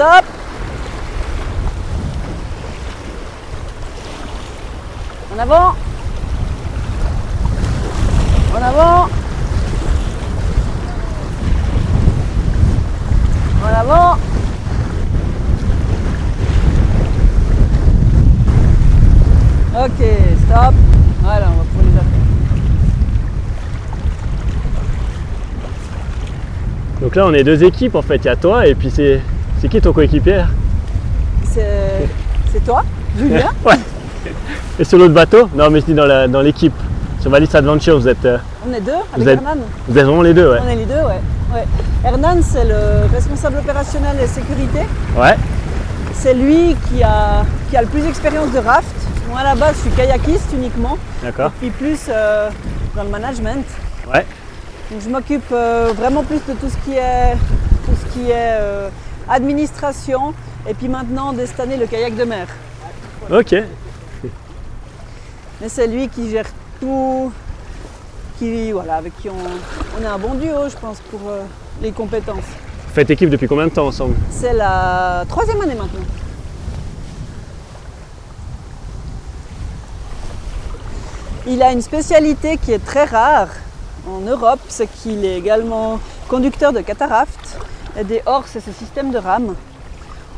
Stop. 0.00 0.24
En 5.30 5.38
avant. 5.38 5.74
En 8.54 8.62
avant. 8.62 9.08
En 13.62 13.68
avant. 13.78 14.16
Ok, 19.84 20.00
stop. 20.46 20.74
Voilà, 21.22 21.46
on 21.46 21.56
va 21.58 21.64
pour 21.74 21.82
les 21.82 21.94
appeler. 21.98 22.22
Donc 27.02 27.14
là, 27.16 27.26
on 27.26 27.34
est 27.34 27.44
deux 27.44 27.62
équipes 27.64 27.96
en 27.96 28.00
fait. 28.00 28.16
Il 28.16 28.24
y 28.24 28.28
a 28.28 28.36
toi 28.36 28.66
et 28.66 28.74
puis 28.74 28.90
c'est. 28.90 29.20
C'est 29.60 29.68
qui 29.68 29.80
ton 29.80 29.92
coéquipier 29.92 30.42
C'est 31.52 32.64
toi, 32.64 32.82
Julien 33.18 33.50
Ouais. 33.64 33.74
Et 34.78 34.84
sur 34.84 34.98
l'autre 34.98 35.14
bateau 35.14 35.48
Non, 35.54 35.70
mais 35.70 35.80
je 35.80 35.86
dis 35.86 35.94
dans 35.94 36.40
l'équipe. 36.42 36.74
Sur 37.20 37.30
Valis 37.30 37.48
Adventure, 37.52 37.98
vous 37.98 38.08
êtes, 38.08 38.24
euh, 38.24 38.38
On 38.66 38.72
est 38.72 38.80
deux 38.80 38.92
avec 38.92 39.04
Vous 39.18 39.28
êtes- 39.28 39.38
Hernan. 39.42 39.60
vous 39.88 39.98
êtes 39.98 40.04
vraiment 40.06 40.22
les 40.22 40.32
deux, 40.32 40.50
ouais. 40.50 40.58
On 40.64 40.68
est 40.68 40.76
les 40.76 40.84
deux, 40.86 40.94
ouais. 40.94 41.20
ouais. 41.54 41.64
Hernan, 42.02 42.40
c'est 42.42 42.64
le 42.64 43.12
responsable 43.12 43.58
opérationnel 43.58 44.16
et 44.22 44.26
sécurité. 44.26 44.80
Ouais. 45.18 45.34
C'est 46.14 46.32
lui 46.32 46.74
qui 46.88 47.02
a, 47.02 47.44
qui 47.68 47.76
a 47.76 47.82
le 47.82 47.88
plus 47.88 48.00
d'expérience 48.00 48.50
de 48.52 48.58
raft. 48.58 48.86
Moi, 49.28 49.40
à 49.40 49.44
la 49.44 49.54
base, 49.54 49.74
je 49.76 49.80
suis 49.82 49.90
kayakiste 49.90 50.50
uniquement, 50.54 50.96
D'accord. 51.22 51.50
puis 51.60 51.68
plus 51.68 52.00
euh, 52.08 52.48
dans 52.96 53.02
le 53.02 53.10
management. 53.10 53.66
Ouais. 54.10 54.24
Donc, 54.90 55.00
je 55.04 55.08
m'occupe 55.10 55.52
euh, 55.52 55.92
vraiment 55.94 56.22
plus 56.24 56.40
de 56.48 56.54
tout 56.58 56.68
ce 56.70 56.76
qui 56.90 56.96
est, 56.96 57.34
tout 57.84 57.92
ce 58.02 58.12
qui 58.14 58.30
est 58.30 58.56
administration, 59.30 60.34
et 60.68 60.74
puis 60.74 60.88
maintenant, 60.88 61.34
cette 61.38 61.60
année, 61.60 61.76
le 61.76 61.86
kayak 61.86 62.16
de 62.16 62.24
mer. 62.24 62.46
Ok. 63.30 63.54
Mais 65.60 65.68
c'est 65.68 65.86
lui 65.86 66.08
qui 66.08 66.30
gère 66.30 66.46
tout, 66.80 67.32
qui, 68.38 68.72
voilà, 68.72 68.96
avec 68.96 69.16
qui 69.18 69.28
on, 69.28 69.34
on 69.98 70.02
est 70.02 70.06
un 70.06 70.18
bon 70.18 70.34
duo, 70.34 70.68
je 70.68 70.76
pense, 70.76 70.98
pour 71.10 71.20
euh, 71.28 71.42
les 71.82 71.92
compétences. 71.92 72.36
Vous 72.86 72.94
faites 72.94 73.10
équipe 73.10 73.30
depuis 73.30 73.46
combien 73.46 73.66
de 73.66 73.72
temps 73.72 73.86
ensemble? 73.86 74.16
C'est 74.30 74.54
la 74.54 75.24
troisième 75.28 75.60
année 75.60 75.74
maintenant. 75.74 76.00
Il 81.46 81.62
a 81.62 81.72
une 81.72 81.82
spécialité 81.82 82.56
qui 82.56 82.72
est 82.72 82.84
très 82.84 83.04
rare. 83.04 83.48
en 84.08 84.20
Europe, 84.20 84.60
c'est 84.68 84.86
qu'il 84.86 85.24
est 85.24 85.36
également 85.36 86.00
conducteur 86.28 86.72
de 86.72 86.80
cataracte 86.80 87.58
et 87.98 88.04
des 88.04 88.22
hors, 88.26 88.46
c'est 88.46 88.60
ce 88.60 88.72
système 88.72 89.10
de 89.10 89.18
rame. 89.18 89.54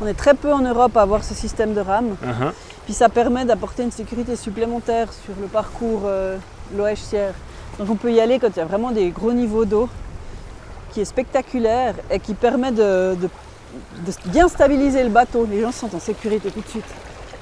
On 0.01 0.07
est 0.07 0.13
très 0.13 0.33
peu 0.33 0.51
en 0.51 0.59
Europe 0.61 0.97
à 0.97 1.01
avoir 1.01 1.23
ce 1.23 1.33
système 1.33 1.73
de 1.73 1.81
rame. 1.81 2.15
Uh-huh. 2.23 2.51
Puis 2.85 2.93
ça 2.93 3.09
permet 3.09 3.45
d'apporter 3.45 3.83
une 3.83 3.91
sécurité 3.91 4.35
supplémentaire 4.35 5.07
sur 5.13 5.33
le 5.39 5.47
parcours 5.47 6.01
euh, 6.05 6.37
Loèche-Sierre. 6.75 7.33
Donc 7.79 7.89
on 7.89 7.95
peut 7.95 8.11
y 8.11 8.19
aller 8.19 8.39
quand 8.39 8.49
il 8.55 8.57
y 8.57 8.61
a 8.61 8.65
vraiment 8.65 8.91
des 8.91 9.09
gros 9.09 9.31
niveaux 9.33 9.65
d'eau, 9.65 9.87
qui 10.91 11.01
est 11.01 11.05
spectaculaire 11.05 11.95
et 12.11 12.19
qui 12.19 12.33
permet 12.33 12.71
de, 12.71 13.15
de- 13.15 13.29
de 14.05 14.11
bien 14.29 14.47
stabiliser 14.47 15.03
le 15.03 15.09
bateau. 15.09 15.47
Les 15.49 15.61
gens 15.61 15.71
se 15.71 15.79
sentent 15.79 15.95
en 15.95 15.99
sécurité 15.99 16.51
tout 16.51 16.61
de 16.61 16.67
suite. 16.67 16.85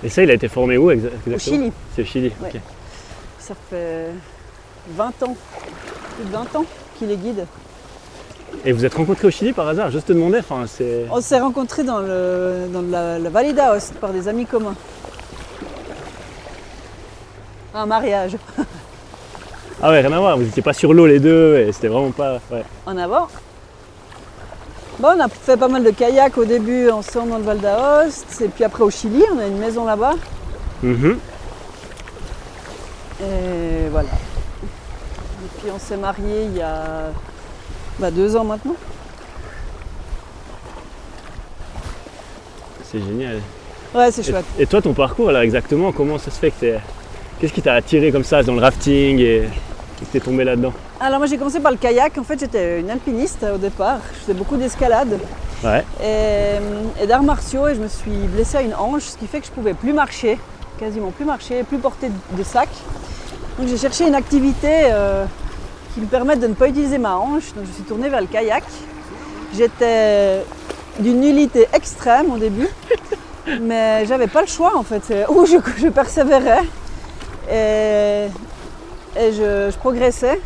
Et 0.04 0.10
ça, 0.10 0.24
il 0.24 0.30
a 0.32 0.34
été 0.34 0.48
formé 0.48 0.78
où 0.78 0.90
exa- 0.90 1.10
exactement? 1.28 1.36
Au 1.36 1.40
Chili, 1.40 1.72
C'est 1.96 2.02
au 2.04 2.06
Chili. 2.06 2.32
Ouais. 2.42 2.50
ok. 2.56 2.62
ça 3.40 3.54
fait 3.70 4.08
20 4.90 5.08
ans, 5.24 5.36
plus 6.16 6.26
de 6.26 6.32
20 6.32 6.56
ans 6.56 6.66
qu'il 6.98 7.12
est 7.12 7.18
guide. 7.18 7.46
Et 8.66 8.72
vous 8.74 8.86
êtes 8.86 8.94
rencontrés 8.94 9.28
au 9.28 9.32
Chili 9.32 9.54
par 9.54 9.68
hasard 9.68 9.90
Juste 9.92 10.08
te 10.08 10.14
demander, 10.14 10.40
enfin, 10.40 10.66
c'est. 10.68 11.06
On 11.12 11.20
s'est 11.22 11.40
rencontrés 11.40 11.84
dans, 11.84 12.00
le, 12.00 12.68
dans 12.72 12.82
la, 12.82 13.18
la 13.18 13.30
vallée 13.30 13.54
d'Aoste 13.54 13.96
par 13.96 14.12
des 14.12 14.28
amis 14.28 14.46
communs. 14.46 14.76
Un 17.74 17.86
mariage 17.86 18.38
Ah 19.82 19.90
ouais, 19.90 20.02
rien 20.02 20.12
à 20.12 20.20
voir, 20.20 20.38
vous 20.38 20.44
n'étiez 20.44 20.62
pas 20.62 20.74
sur 20.74 20.94
l'eau 20.94 21.08
les 21.08 21.20
deux 21.20 21.58
et 21.58 21.72
c'était 21.72 21.88
vraiment 21.88 22.12
pas. 22.12 22.40
Ouais. 22.52 22.64
en 22.86 22.98
avant. 22.98 23.28
Bon, 25.00 25.10
on 25.18 25.20
a 25.20 25.28
fait 25.30 25.58
pas 25.58 25.68
mal 25.70 25.84
de 25.84 25.90
kayak 25.90 26.38
au 26.38 26.46
début 26.46 26.90
ensemble 26.92 27.32
dans 27.32 27.38
le 27.38 27.44
Val 27.44 27.60
d'Aoste. 27.60 28.42
Et 28.42 28.48
puis 28.50 28.64
après 28.64 28.84
au 28.84 28.92
Chili, 28.92 29.24
on 29.34 29.40
a 29.40 29.48
une 29.48 29.58
maison 29.58 29.86
là-bas. 29.86 30.14
Mhm. 30.84 31.18
Et 33.22 33.90
voilà. 33.92 34.10
Et 34.10 35.60
puis 35.62 35.72
on 35.74 35.80
s'est 35.80 35.98
mariés 35.98 36.44
il 36.46 36.58
y 36.58 36.62
a 36.62 37.10
bah, 38.02 38.10
deux 38.12 38.36
ans 38.36 38.44
maintenant. 38.44 38.76
C'est 42.92 43.00
génial. 43.00 43.38
Ouais, 43.96 44.12
c'est 44.12 44.28
Et, 44.28 44.32
chouette. 44.32 44.46
et 44.60 44.66
toi, 44.66 44.82
ton 44.82 44.94
parcours, 44.94 45.30
alors 45.30 45.42
exactement, 45.44 45.92
comment 45.92 46.18
ça 46.18 46.32
se 46.32 46.40
fait 46.40 46.52
que 46.52 46.60
t'es. 46.60 46.80
Qu'est-ce 47.40 47.54
qui 47.54 47.62
t'a 47.62 47.74
attiré 47.74 48.12
comme 48.12 48.24
ça 48.24 48.44
dans 48.44 48.54
le 48.54 48.62
rafting 48.62 49.20
et 49.20 49.44
que 50.00 50.06
t'es 50.12 50.20
tombé 50.20 50.44
là-dedans? 50.44 50.74
Alors 51.00 51.18
moi 51.18 51.26
j'ai 51.28 51.38
commencé 51.40 51.60
par 51.60 51.72
le 51.72 51.78
kayak. 51.78 52.16
En 52.20 52.24
fait 52.24 52.40
j'étais 52.40 52.80
une 52.82 52.90
alpiniste 52.92 53.44
au 53.56 53.58
départ. 53.58 53.98
Je 54.14 54.20
faisais 54.20 54.34
beaucoup 54.36 54.58
d'escalade 54.58 55.18
Ouais. 55.64 55.84
et, 56.04 57.04
et 57.04 57.08
d'arts 57.08 57.24
martiaux 57.24 57.68
et 57.68 57.74
je 57.76 57.82
me 57.82 57.88
suis 57.88 58.12
blessée 58.12 58.58
à 58.58 58.62
une 58.62 58.76
hanche, 58.76 59.04
ce 59.04 59.18
qui 59.18 59.26
fait 59.28 59.40
que 59.40 59.46
je 59.48 59.52
pouvais 59.52 59.74
plus 59.74 59.94
marcher, 59.94 60.38
quasiment 60.80 61.10
plus 61.12 61.26
marcher, 61.26 61.64
plus 61.64 61.78
porter 61.80 62.10
de- 62.10 62.38
de 62.38 62.44
sac. 62.44 62.70
Donc 63.58 63.68
j'ai 63.68 63.78
cherché 63.78 64.08
une 64.08 64.16
activité 64.16 64.70
euh, 64.92 65.26
qui 65.94 66.02
me 66.02 66.08
permette 66.08 66.40
de 66.40 66.48
ne 66.48 66.54
pas 66.54 66.68
utiliser 66.68 66.98
ma 66.98 67.18
hanche. 67.18 67.54
Donc 67.56 67.66
je 67.68 67.72
suis 67.72 67.84
tournée 67.84 68.10
vers 68.10 68.22
le 68.22 68.28
kayak. 68.28 68.64
J'étais 69.54 70.44
d'une 71.00 71.20
nullité 71.22 71.68
extrême 71.74 72.32
au 72.32 72.38
début, 72.38 72.70
mais 73.62 74.06
j'avais 74.06 74.28
pas 74.28 74.42
le 74.42 74.48
choix 74.48 74.78
en 74.78 74.84
fait. 74.84 75.14
Ou 75.30 75.46
je, 75.46 75.58
je 75.78 75.88
persévérais 75.88 76.64
et, 77.50 78.28
et 79.20 79.34
je, 79.34 79.70
je 79.72 79.78
progressais, 79.78 80.40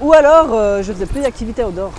ou 0.00 0.12
alors 0.12 0.48
euh, 0.52 0.82
je 0.82 0.92
faisais 0.92 1.06
plus 1.06 1.20
d'activités 1.20 1.64
outdoor, 1.64 1.90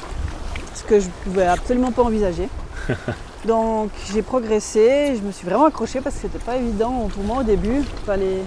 ce 0.74 0.84
que 0.84 1.00
je 1.00 1.08
pouvais 1.24 1.46
absolument 1.46 1.92
pas 1.92 2.04
envisager. 2.04 2.48
Donc 3.46 3.92
j'ai 4.12 4.22
progressé, 4.22 5.16
je 5.16 5.22
me 5.22 5.32
suis 5.32 5.48
vraiment 5.48 5.66
accrochée 5.66 6.01
parce 6.01 6.16
que 6.16 6.22
c'était 6.24 6.44
pas 6.44 6.58
évident 6.58 7.10
pour 7.13 7.24
moi 7.24 7.38
au 7.39 7.44
début. 7.44 7.84
Enfin, 8.01 8.18
les, 8.18 8.42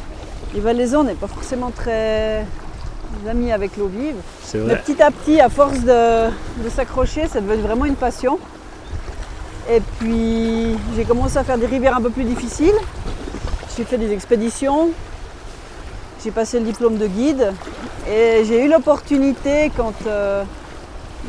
les 0.55 0.61
valaisans 0.61 1.05
n'est 1.05 1.15
pas 1.15 1.29
forcément 1.29 1.71
très 1.71 2.45
amis 3.29 3.53
avec 3.53 3.77
l'eau 3.77 3.89
vive. 3.89 4.17
C'est 4.43 4.59
Mais 4.59 4.77
petit 4.77 5.03
à 5.03 5.11
petit, 5.11 5.41
à 5.41 5.49
force 5.49 5.81
de, 5.81 6.29
de 6.65 6.69
s'accrocher, 6.75 7.27
ça 7.29 7.41
devenu 7.41 7.63
vraiment 7.63 7.85
une 7.85 7.97
passion. 7.97 8.39
Et 9.71 9.81
puis 9.99 10.77
j'ai 10.97 11.05
commencé 11.05 11.37
à 11.39 11.45
faire 11.45 11.59
des 11.59 11.67
rivières 11.67 11.97
un 11.97 12.01
peu 12.03 12.11
plus 12.11 12.25
difficiles. 12.25 12.75
J'ai 13.77 13.85
fait 13.85 13.99
des 13.99 14.13
expéditions. 14.13 14.91
J'ai 16.23 16.31
passé 16.31 16.59
le 16.59 16.67
diplôme 16.67 16.99
de 16.99 17.07
guide. 17.07 17.53
Et 18.09 18.45
j'ai 18.45 18.65
eu 18.65 18.69
l'opportunité 18.69 19.71
quand 19.77 19.95
euh, 20.07 20.43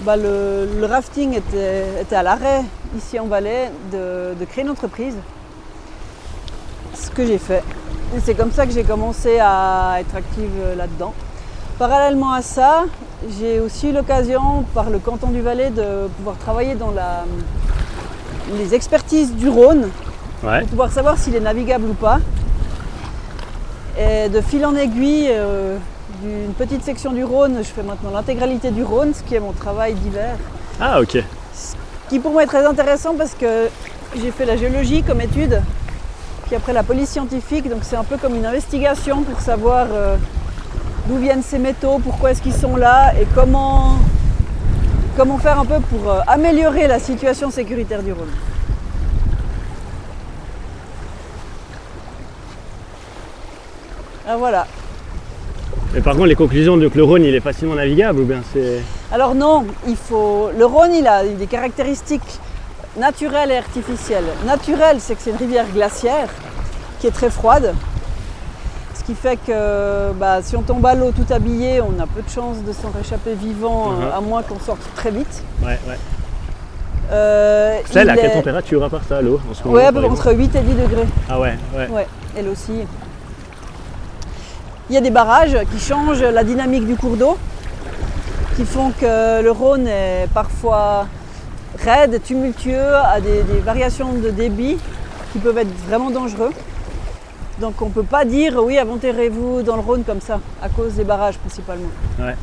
bah, 0.01 0.17
le, 0.17 0.67
le 0.79 0.85
rafting 0.85 1.33
était, 1.35 1.85
était 2.01 2.15
à 2.15 2.23
l'arrêt 2.23 2.63
ici 2.97 3.19
en 3.19 3.27
Valais 3.27 3.71
de, 3.91 4.33
de 4.39 4.45
créer 4.45 4.63
une 4.63 4.71
entreprise. 4.71 5.15
Ce 6.95 7.09
que 7.11 7.25
j'ai 7.25 7.37
fait. 7.37 7.63
Et 8.15 8.19
c'est 8.23 8.35
comme 8.35 8.51
ça 8.51 8.65
que 8.65 8.71
j'ai 8.71 8.83
commencé 8.83 9.39
à 9.39 9.97
être 9.99 10.15
active 10.15 10.51
là-dedans. 10.75 11.13
Parallèlement 11.79 12.33
à 12.33 12.41
ça, 12.41 12.85
j'ai 13.39 13.59
aussi 13.59 13.89
eu 13.89 13.91
l'occasion 13.93 14.63
par 14.73 14.89
le 14.89 14.99
canton 14.99 15.27
du 15.27 15.41
Valais 15.41 15.69
de 15.71 16.07
pouvoir 16.17 16.37
travailler 16.37 16.75
dans 16.75 16.91
la- 16.91 17.25
les 18.57 18.73
expertises 18.75 19.33
du 19.33 19.49
Rhône 19.49 19.89
Ouais. 20.43 20.59
pour 20.61 20.69
pouvoir 20.69 20.91
savoir 20.91 21.17
s'il 21.17 21.35
est 21.35 21.39
navigable 21.39 21.85
ou 21.89 21.93
pas. 21.93 22.19
Et 23.97 24.29
de 24.29 24.41
fil 24.41 24.65
en 24.65 24.75
aiguille, 24.75 25.27
euh, 25.31 25.77
d'une 26.21 26.53
petite 26.53 26.83
section 26.83 27.11
du 27.11 27.23
Rhône, 27.23 27.57
je 27.59 27.63
fais 27.63 27.83
maintenant 27.83 28.11
l'intégralité 28.11 28.69
du 28.71 28.83
Rhône, 28.83 29.13
ce 29.13 29.23
qui 29.23 29.35
est 29.35 29.39
mon 29.39 29.51
travail 29.51 29.93
d'hiver. 29.95 30.35
Ah, 30.79 30.99
ok. 31.01 31.23
Qui 32.09 32.19
pour 32.19 32.31
moi 32.31 32.43
est 32.43 32.47
très 32.47 32.65
intéressant 32.65 33.15
parce 33.17 33.33
que 33.33 33.67
j'ai 34.15 34.31
fait 34.31 34.45
la 34.45 34.57
géologie 34.57 35.01
comme 35.03 35.21
étude, 35.21 35.61
puis 36.45 36.55
après 36.55 36.73
la 36.73 36.83
police 36.83 37.09
scientifique, 37.09 37.67
donc 37.69 37.79
c'est 37.83 37.95
un 37.95 38.03
peu 38.03 38.17
comme 38.17 38.35
une 38.35 38.45
investigation 38.45 39.23
pour 39.23 39.39
savoir 39.39 39.87
euh, 39.91 40.17
d'où 41.07 41.17
viennent 41.17 41.43
ces 41.43 41.59
métaux, 41.59 41.99
pourquoi 42.03 42.31
est-ce 42.31 42.41
qu'ils 42.41 42.53
sont 42.53 42.75
là 42.75 43.13
et 43.19 43.27
comment, 43.35 43.97
comment 45.17 45.37
faire 45.37 45.59
un 45.59 45.65
peu 45.65 45.79
pour 45.79 46.09
euh, 46.09 46.19
améliorer 46.27 46.87
la 46.87 46.99
situation 46.99 47.51
sécuritaire 47.51 48.03
du 48.03 48.13
Rhône. 48.13 48.31
Ah, 54.27 54.37
voilà. 54.37 54.65
Mais 55.93 56.01
par 56.01 56.15
contre, 56.15 56.27
les 56.27 56.35
conclusions, 56.35 56.77
donc 56.77 56.95
le 56.95 57.03
Rhône, 57.03 57.23
il 57.23 57.35
est 57.35 57.41
facilement 57.41 57.75
navigable 57.75 58.21
ou 58.21 58.25
bien 58.25 58.41
c'est. 58.53 58.81
Alors 59.11 59.35
non, 59.35 59.65
il 59.87 59.97
faut. 59.97 60.49
Le 60.57 60.65
Rhône, 60.65 60.93
il 60.93 61.05
a 61.05 61.23
des 61.23 61.45
caractéristiques 61.45 62.39
naturelles 62.97 63.51
et 63.51 63.57
artificielles. 63.57 64.23
Naturelle, 64.45 64.97
c'est 64.99 65.15
que 65.15 65.21
c'est 65.21 65.31
une 65.31 65.37
rivière 65.37 65.67
glaciaire 65.73 66.29
qui 66.99 67.07
est 67.07 67.11
très 67.11 67.29
froide. 67.29 67.75
Ce 69.03 69.07
qui 69.11 69.15
fait 69.15 69.37
que 69.45 70.13
bah, 70.13 70.41
si 70.41 70.55
on 70.55 70.61
tombe 70.61 70.85
à 70.85 70.95
l'eau 70.95 71.11
tout 71.11 71.25
habillé, 71.33 71.81
on 71.81 72.01
a 72.01 72.07
peu 72.07 72.21
de 72.21 72.29
chances 72.29 72.63
de 72.65 72.71
s'en 72.71 72.89
réchapper 72.95 73.33
vivant, 73.33 73.89
Mhm. 73.91 74.03
à 74.15 74.21
moins 74.21 74.43
qu'on 74.43 74.59
sorte 74.59 74.79
très 74.95 75.11
vite. 75.11 75.43
Ouais, 75.61 75.77
ouais. 75.89 75.97
Euh, 77.11 77.79
Celle, 77.91 78.09
a 78.09 78.15
quelle 78.15 78.25
est- 78.31 78.33
température 78.33 78.81
à 78.81 78.89
part 78.89 79.01
ça, 79.07 79.21
l'eau 79.21 79.41
en 79.51 79.53
ce 79.53 79.61
moment 79.63 79.75
Ouais, 79.75 79.85
à 79.85 80.09
entre 80.09 80.33
8 80.33 80.55
et 80.55 80.61
10 80.61 80.73
degrés. 80.73 81.05
Ah 81.29 81.37
ouais, 81.37 81.55
ouais. 81.75 81.87
Ouais, 81.89 82.07
elle 82.37 82.47
aussi. 82.47 82.71
Il 84.89 84.95
y 84.95 84.97
a 84.97 85.01
des 85.01 85.09
barrages 85.11 85.57
qui 85.71 85.79
changent 85.79 86.23
la 86.23 86.43
dynamique 86.45 86.87
du 86.87 86.95
cours 86.95 87.17
d'eau, 87.17 87.37
qui 88.55 88.63
font 88.63 88.91
que 88.91 89.41
le 89.43 89.51
Rhône 89.51 89.85
est 89.87 90.27
parfois 90.33 91.07
raide, 91.83 92.21
tumultueux, 92.23 92.95
a 92.95 93.19
des, 93.19 93.43
des 93.43 93.59
variations 93.59 94.13
de 94.13 94.29
débit 94.29 94.77
qui 95.33 95.39
peuvent 95.39 95.57
être 95.57 95.75
vraiment 95.89 96.09
dangereux. 96.09 96.51
Donc 97.63 97.81
on 97.81 97.85
ne 97.85 97.91
peut 97.91 98.03
pas 98.03 98.25
dire 98.25 98.61
oui, 98.61 98.77
aventurez-vous 98.77 99.61
dans 99.61 99.75
le 99.77 99.81
Rhône 99.81 100.03
comme 100.03 100.19
ça, 100.19 100.37
à 100.61 100.67
cause 100.67 100.95
des 100.95 101.05
barrages 101.05 101.37
principalement. 101.37 101.87
Ouais. 102.19 102.35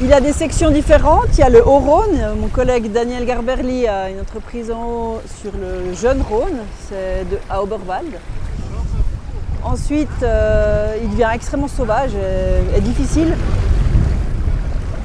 Il 0.00 0.10
a 0.14 0.22
des 0.22 0.32
sections 0.32 0.70
différentes. 0.70 1.28
Il 1.34 1.40
y 1.40 1.42
a 1.42 1.50
le 1.50 1.60
Haut-Rhône. 1.62 2.18
Mon 2.40 2.48
collègue 2.48 2.90
Daniel 2.90 3.26
Garberly 3.26 3.86
a 3.86 4.08
une 4.08 4.20
entreprise 4.20 4.70
en 4.70 4.82
haut 4.86 5.20
sur 5.42 5.52
le 5.52 5.92
jeune 5.92 6.22
Rhône, 6.22 6.60
c'est 6.88 7.26
à 7.50 7.62
Oberwald. 7.62 8.14
Ensuite, 9.62 10.08
euh, 10.22 10.96
il 11.02 11.10
devient 11.10 11.28
extrêmement 11.34 11.68
sauvage 11.68 12.12
et, 12.14 12.78
et 12.78 12.80
difficile, 12.80 13.36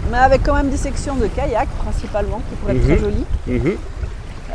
mais 0.10 0.20
avec 0.20 0.42
quand 0.44 0.54
même 0.54 0.70
des 0.70 0.78
sections 0.78 1.16
de 1.16 1.28
kayak 1.28 1.68
principalement 1.84 2.40
qui 2.50 2.56
pourraient 2.56 2.78
être 2.78 2.84
très 2.86 2.94
Mhm. 2.94 3.02
jolies. 3.02 3.26
Mhm. 3.48 3.78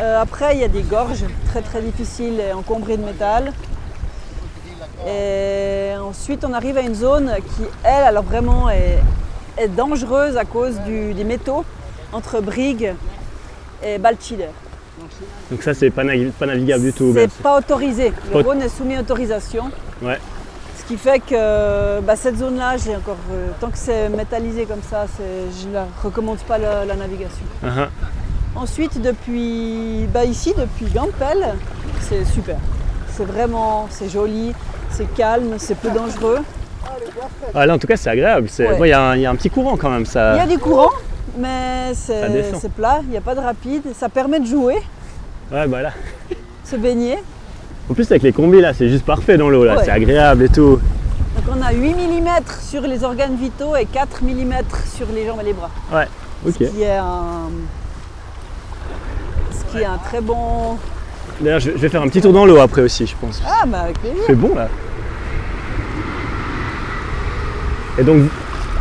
Euh, 0.01 0.21
après, 0.21 0.55
il 0.55 0.61
y 0.61 0.65
a 0.65 0.69
des 0.69 0.83
gorges 0.83 1.25
très 1.49 1.61
très 1.63 1.83
difficiles 1.83 2.41
et 2.41 2.53
encombrées 2.53 2.97
de 2.97 3.05
métal. 3.05 3.53
Et 5.07 5.93
ensuite, 6.01 6.45
on 6.45 6.53
arrive 6.53 6.77
à 6.77 6.83
une 6.83 6.95
zone 6.95 7.33
qui, 7.57 7.63
elle, 7.85 8.05
alors 8.05 8.23
vraiment 8.25 8.69
est, 8.71 8.99
est 9.57 9.69
dangereuse 9.69 10.37
à 10.37 10.45
cause 10.45 10.79
du- 10.81 11.15
des 11.15 11.25
métaux 11.25 11.65
entre 12.13 12.41
Brigue 12.41 12.95
et 13.83 13.99
Balchider. 13.99 14.49
Donc 15.51 15.63
ça, 15.63 15.73
c'est 15.73 15.91
pas, 15.91 16.03
pas 16.39 16.47
navigable 16.47 16.83
du 16.85 16.93
tout. 16.93 17.05
ou 17.05 17.15
C'est 17.15 17.27
bien 17.27 17.37
pas 17.43 17.57
autorisé. 17.59 18.13
Le 18.33 18.41
Rhône 18.41 18.61
est 18.63 18.69
soumis 18.69 18.97
à 18.97 19.01
autorisation. 19.01 19.71
Ouais. 20.03 20.19
Ce 20.79 20.85
qui 20.85 20.97
fait 20.99 21.21
que 21.21 22.01
bah, 22.01 22.17
cette 22.17 22.37
zone-là, 22.37 22.77
j'ai 22.77 22.95
encore, 22.97 23.17
euh, 23.33 23.49
tant 23.61 23.71
que 23.71 23.79
c'est 23.79 24.09
métallisé 24.11 24.65
comme 24.67 24.83
ça, 24.83 25.07
je 25.19 25.69
ne 25.69 25.75
la 25.75 25.87
recommande 26.03 26.39
pas 26.39 26.59
la- 26.59 26.85
la 26.85 26.95
navigation. 26.97 27.45
Ah, 27.65 27.69
ah. 27.79 27.89
Ensuite, 28.57 29.01
depuis 29.01 30.07
bah 30.13 30.25
ici, 30.25 30.53
depuis 30.57 30.87
Gampel, 30.87 31.55
c'est 32.01 32.25
super. 32.25 32.57
C'est 33.13 33.25
vraiment, 33.25 33.87
c'est 33.91 34.09
joli, 34.09 34.53
c'est 34.91 35.13
calme, 35.15 35.55
c'est 35.59 35.77
peu 35.77 35.91
dangereux. 35.91 36.39
Ah, 37.55 37.67
là, 37.67 37.75
en 37.75 37.79
tout 37.79 37.87
cas, 37.87 37.97
c'est 37.97 38.11
agréable. 38.11 38.49
C'est- 38.51 38.67
Ouais. 38.67 38.77
bon, 38.79 38.85
Il 38.85 38.89
y, 38.89 38.93
a 38.93 39.01
un- 39.11 39.17
il 39.17 39.23
y 39.23 39.27
a 39.27 39.31
un 39.31 39.35
petit 39.37 39.51
courant 39.51 39.77
quand 39.77 39.91
même. 39.91 40.07
Ça... 40.07 40.35
Il 40.35 40.39
y 40.39 40.41
a 40.41 40.47
du 40.47 40.59
courant, 40.59 40.91
mais 41.39 41.93
c'est 41.95 42.73
plat, 42.75 43.01
il 43.03 43.11
n'y 43.11 43.17
a 43.17 43.21
pas 43.21 43.35
de 43.35 43.41
rapide. 43.41 43.83
Ça 43.95 44.09
permet 44.09 44.41
de 44.41 44.47
jouer, 44.47 44.77
Ouais, 45.53 45.67
bah 45.67 45.83
là. 45.83 45.93
se 46.65 46.77
baigner. 46.77 47.19
En 47.89 47.95
plus, 47.95 48.11
avec 48.11 48.23
les 48.23 48.33
combis, 48.33 48.61
là, 48.61 48.73
c'est 48.75 48.89
juste 48.89 49.05
parfait 49.05 49.37
dans 49.37 49.49
l'eau. 49.49 49.65
là. 49.65 49.77
Ouais. 49.77 49.85
C'est 49.85 49.91
agréable 49.91 50.45
et 50.45 50.49
tout. 50.49 50.81
Donc 51.37 51.57
on 51.57 51.63
a 51.63 51.73
8 51.73 51.95
mm 51.95 52.29
sur 52.61 52.83
les 52.83 53.05
organes 53.05 53.37
vitaux 53.37 53.77
et 53.77 53.85
4 53.87 54.23
mm 54.23 54.55
sur 54.97 55.07
les 55.15 55.27
jambes 55.27 55.39
et 55.41 55.45
les 55.45 55.53
bras. 55.53 55.71
Ouais, 55.93 56.07
ok. 56.47 56.55
Ce 56.59 56.65
qui 56.65 56.83
est 56.83 56.97
un, 56.97 57.49
qui 59.71 59.79
est 59.79 59.85
un 59.85 59.99
très 59.99 60.21
bon. 60.21 60.77
D'ailleurs, 61.41 61.61
je 61.61 61.71
vais 61.71 61.89
faire 61.89 62.03
un 62.03 62.09
petit 62.09 62.21
tour 62.21 62.33
dans 62.33 62.45
l'eau 62.45 62.59
après 62.59 62.83
aussi, 62.83 63.07
je 63.07 63.15
pense. 63.21 63.41
Ah, 63.47 63.65
bah 63.67 63.81
avec 63.85 63.99
plaisir. 64.01 64.23
C'est 64.27 64.35
bon 64.35 64.55
là. 64.55 64.69
Et 67.99 68.03
donc 68.05 68.23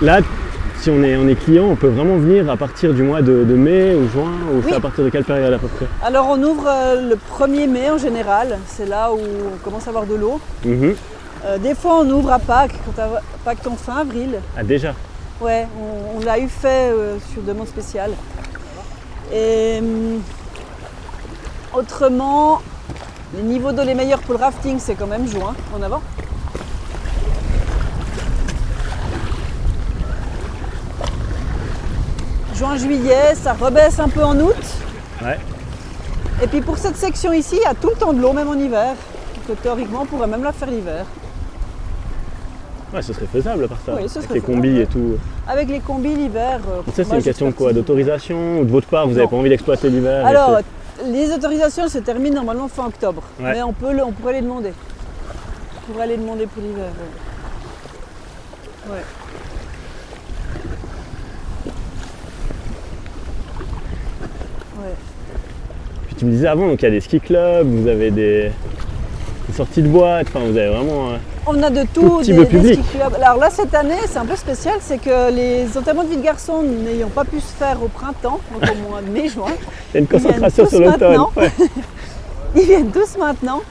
là, 0.01 0.19
si 0.79 0.89
on 0.89 1.03
est, 1.03 1.15
on 1.17 1.27
est 1.27 1.35
client, 1.35 1.65
on 1.65 1.75
peut 1.75 1.87
vraiment 1.87 2.17
venir 2.17 2.49
à 2.49 2.55
partir 2.57 2.93
du 2.93 3.03
mois 3.03 3.21
de, 3.21 3.43
de 3.43 3.55
mai 3.55 3.95
ou 3.95 4.07
juin, 4.09 4.31
ou 4.53 4.61
Oui. 4.65 4.73
à 4.73 4.79
partir 4.79 5.03
de 5.03 5.09
quelle 5.09 5.25
période 5.25 5.51
à 5.53 5.57
peu 5.57 5.67
près? 5.67 5.87
Alors 6.05 6.27
on 6.29 6.41
ouvre 6.41 6.67
euh, 6.67 7.09
le 7.09 7.15
1er 7.15 7.67
mai 7.67 7.89
en 7.91 7.97
général, 7.97 8.57
c'est 8.67 8.85
là 8.87 9.11
où 9.11 9.17
on 9.17 9.57
commence 9.63 9.87
à 9.87 9.89
avoir 9.89 10.05
de 10.05 10.15
l'eau. 10.15 10.39
Mhm. 10.65 10.95
Euh, 11.45 11.57
des 11.57 11.75
fois 11.75 11.99
on 12.01 12.09
ouvre 12.09 12.31
à 12.31 12.39
Pâques, 12.39 12.75
quand 12.85 13.01
à- 13.01 13.21
Pâques 13.45 13.61
tombe 13.63 13.77
fin 13.77 13.97
avril. 13.97 14.39
Ah 14.57 14.63
déjà? 14.63 14.93
Ouais, 15.41 15.67
on, 15.77 16.17
on 16.17 16.25
l'a 16.25 16.37
eu 16.39 16.47
fait 16.49 16.91
euh, 16.91 17.17
sur 17.33 17.41
demande 17.41 17.67
spéciale. 17.67 18.11
Et 19.33 19.79
hum, 19.79 20.21
autrement, 21.73 22.61
les 23.35 23.43
niveaux 23.43 23.71
d'eau 23.71 23.83
les 23.83 23.93
meilleurs 23.95 24.19
pour 24.19 24.33
le 24.33 24.39
rafting, 24.39 24.79
c'est 24.79 24.95
quand 24.95 25.07
même 25.07 25.27
juin 25.27 25.53
en 25.77 25.81
avant. 25.81 26.01
Juin, 32.55 32.75
juillet, 32.77 33.35
ça 33.35 33.53
rebaisse 33.53 33.99
un 33.99 34.09
peu 34.09 34.23
en 34.23 34.37
août. 34.39 34.55
Ouais. 35.21 35.39
Et 36.43 36.47
puis 36.47 36.61
pour 36.61 36.77
cette 36.77 36.95
section 36.97 37.31
ici, 37.33 37.55
il 37.57 37.63
y 37.63 37.65
a 37.65 37.73
tout 37.73 37.89
le 37.89 37.95
temps 37.95 38.13
de 38.13 38.21
l'eau, 38.21 38.33
même 38.33 38.49
en 38.49 38.55
hiver. 38.55 38.95
Donc 39.47 39.61
théoriquement, 39.61 40.01
on 40.03 40.05
pourrait 40.05 40.27
même 40.27 40.43
la 40.43 40.51
faire 40.51 40.69
l'hiver. 40.69 41.05
Ouais, 42.93 43.01
ce 43.01 43.13
serait 43.13 43.27
faisable 43.27 43.67
par 43.67 43.77
ça. 43.85 43.93
Oui, 43.95 44.09
ce 44.09 44.17
Avec 44.17 44.31
les 44.31 44.39
faisable, 44.41 44.55
combis 44.55 44.79
et 44.79 44.87
tout. 44.87 45.17
Avec 45.47 45.69
les 45.69 45.79
combis 45.79 46.15
l'hiver. 46.15 46.59
euh, 46.69 46.81
ça, 46.93 47.03
c'est 47.03 47.15
une 47.15 47.21
question 47.21 47.47
de 47.47 47.51
quoi. 47.51 47.71
D'autorisation 47.71 48.59
Ou 48.59 48.65
de 48.65 48.71
votre 48.71 48.87
part, 48.87 49.07
vous 49.07 49.13
n'avez 49.13 49.27
pas 49.27 49.35
envie 49.35 49.49
d'exploiter 49.49 49.89
l'hiver 49.89 50.25
Alors, 50.25 50.59
les 51.05 51.31
autorisations 51.31 51.87
se 51.87 51.97
terminent 51.99 52.35
normalement 52.35 52.67
fin 52.67 52.87
octobre. 52.87 53.23
Ouais. 53.39 53.53
Mais 53.53 53.61
on, 53.63 53.73
peut, 53.73 53.93
le- 53.93 54.03
on 54.03 54.11
pourrait 54.11 54.33
les 54.33 54.41
demander. 54.41 54.73
On 55.87 55.91
pourrait 55.93 56.07
les 56.07 56.17
demander 56.17 56.45
pour 56.47 56.61
l'hiver. 56.61 56.85
Ouais. 58.87 58.93
Ouais. 58.95 59.03
Ouais. 64.79 64.93
Puis 66.07 66.15
tu 66.15 66.25
me 66.25 66.31
disais 66.31 66.47
avant, 66.47 66.67
donc 66.67 66.81
il 66.81 66.85
y 66.85 66.87
a 66.87 66.91
des 66.91 67.01
ski 67.01 67.19
clubs, 67.19 67.67
vous 67.67 67.87
avez 67.87 68.11
des, 68.11 68.51
des 69.47 69.53
sorties 69.53 69.81
de 69.81 69.87
boîte, 69.87 70.27
enfin 70.29 70.39
vous 70.39 70.57
avez 70.57 70.69
vraiment. 70.69 71.11
On 71.47 71.63
a 71.63 71.69
de 71.69 71.83
Tout 71.93 72.21
des, 72.21 72.33
de 72.33 72.39
des 72.43 72.45
public. 72.45 72.73
ski 72.83 72.97
clubs. 72.97 73.15
Alors 73.23 73.37
là, 73.37 73.49
cette 73.49 73.73
année, 73.73 73.95
c'est 74.07 74.17
un 74.19 74.25
peu 74.25 74.35
spécial, 74.35 74.75
c'est 74.81 74.97
que 74.99 75.31
les 75.31 75.77
enterrements 75.77 76.03
de 76.03 76.09
vie 76.09 76.17
de 76.17 76.23
garçons 76.23 76.61
n'ayant 76.61 77.09
pas 77.09 77.23
pu 77.25 77.39
se 77.39 77.53
faire 77.53 77.81
au 77.81 77.87
printemps, 77.87 78.39
donc 78.53 78.63
au 78.69 78.89
mois 78.89 79.01
de 79.01 79.09
mai-juin, 79.09 79.45
Il 79.93 79.95
y 79.95 79.97
a 79.97 79.99
une 80.01 80.07
Ils 80.11 80.17
viennent 80.19 80.41
concentration 80.41 80.63
tous 80.65 80.69
sur 80.69 80.79
l'automne. 80.81 80.99
maintenant. 81.09 81.31
Ouais. 81.35 81.51
Ils 82.55 82.65
viennent 82.65 82.91
tous 82.91 83.17
maintenant. 83.17 83.61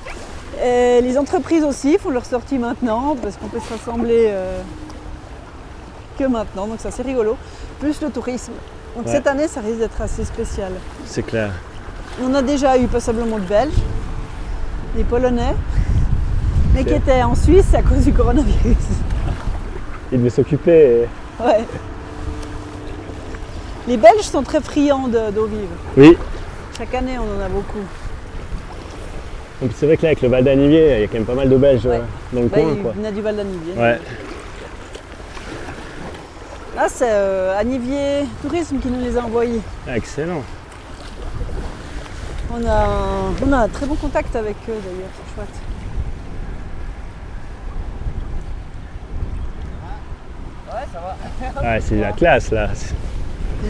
Et 0.64 1.00
les 1.02 1.16
entreprises 1.18 1.62
aussi 1.62 1.98
font 1.98 2.10
leur 2.10 2.24
sortie 2.24 2.58
maintenant 2.58 3.16
parce 3.22 3.36
qu'on 3.36 3.46
peut 3.46 3.60
se 3.60 3.72
rassembler 3.72 4.26
euh, 4.30 4.58
que 6.18 6.24
maintenant, 6.24 6.66
donc 6.66 6.80
ça 6.80 6.90
c'est 6.90 7.02
rigolo. 7.02 7.36
Plus 7.78 8.00
le 8.02 8.10
tourisme. 8.10 8.52
Donc 8.96 9.06
Ouais. 9.06 9.12
cette 9.12 9.26
année 9.28 9.46
ça 9.46 9.60
risque 9.60 9.78
d'être 9.78 10.00
assez 10.00 10.24
spécial. 10.24 10.72
C'est 11.06 11.22
clair. 11.22 11.52
On 12.24 12.34
a 12.34 12.42
déjà 12.42 12.76
eu 12.76 12.88
passablement 12.88 13.36
de 13.38 13.44
Belges, 13.44 13.74
des 14.96 15.04
Polonais, 15.04 15.54
mais 16.74 16.84
qui 16.84 16.92
Ok. 16.94 16.98
étaient 17.00 17.22
en 17.22 17.34
Suisse 17.34 17.74
à 17.74 17.82
cause 17.82 18.04
du 18.04 18.12
coronavirus. 18.12 18.76
Il 20.12 20.18
devait 20.18 20.30
s'occuper. 20.30 21.02
et- 21.40 21.42
Ouais. 21.42 21.64
Les 23.86 23.96
Belges 23.96 24.22
sont 24.22 24.42
très 24.42 24.60
friands 24.60 25.08
de- 25.08 25.30
d'eau 25.30 25.46
vive. 25.46 25.68
Oui. 25.96 26.16
Chaque 26.76 26.94
année 26.94 27.16
on 27.18 27.40
en 27.40 27.44
a 27.44 27.48
beaucoup. 27.48 27.78
Donc 29.60 29.70
c'est 29.74 29.86
vrai 29.86 29.96
que 29.96 30.02
là, 30.02 30.08
avec 30.10 30.22
le 30.22 30.28
Val 30.28 30.44
d'Anivier, 30.44 30.94
il 30.96 31.00
y 31.00 31.04
a 31.04 31.06
quand 31.08 31.14
même 31.14 31.24
pas 31.24 31.34
mal 31.34 31.48
de 31.48 31.56
Belges 31.56 31.84
Ouais. 31.86 31.96
euh, 31.96 32.00
dans 32.32 32.40
le 32.42 32.46
Bah, 32.48 32.58
coin. 32.58 32.72
ils 32.76 32.82
Quoi. 32.82 32.92
venaient 32.92 33.12
du 33.12 33.20
Val 33.22 33.36
d'Anivier. 33.36 33.72
Ouais. 33.76 33.98
Là, 36.76 36.86
c'est 36.88 37.08
euh, 37.10 37.58
Anivier 37.58 38.24
Tourisme 38.42 38.78
qui 38.78 38.88
nous 38.88 39.00
les 39.02 39.16
a 39.16 39.24
envoyés. 39.24 39.60
Ah, 39.88 39.96
excellent. 39.96 40.42
On 42.52 42.64
a, 42.66 42.86
on 43.46 43.52
a 43.52 43.56
un 43.58 43.68
très 43.68 43.86
bon 43.86 43.96
contact 43.96 44.34
avec 44.36 44.56
eux 44.68 44.72
d'ailleurs, 44.84 45.10
c'est 45.16 45.34
chouette. 45.34 45.60
Ah, 51.56 51.80
c'est 51.80 51.96
la 51.96 52.12
classe 52.12 52.50
là. 52.50 52.68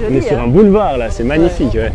On 0.08 0.14
est 0.14 0.20
sur 0.20 0.38
hein 0.38 0.44
un 0.44 0.48
boulevard 0.48 0.98
là, 0.98 1.10
c'est 1.10 1.24
magnifique. 1.24 1.74
ouais. 1.74 1.92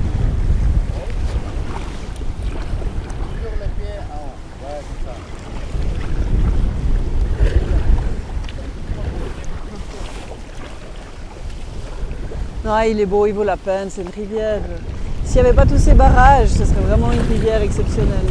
Non, 12.65 12.79
il 12.79 12.97
est 12.99 13.05
beau, 13.05 13.25
il 13.25 13.33
vaut 13.33 13.43
la 13.43 13.57
peine, 13.57 13.89
c'est 13.89 14.03
une 14.03 14.09
rivière. 14.09 14.61
S'il 15.25 15.41
n'y 15.41 15.47
avait 15.47 15.55
pas 15.55 15.65
tous 15.65 15.77
ces 15.77 15.93
barrages, 15.93 16.47
ce 16.47 16.63
serait 16.63 16.81
vraiment 16.87 17.11
une 17.11 17.19
rivière 17.19 17.61
exceptionnelle. 17.61 18.25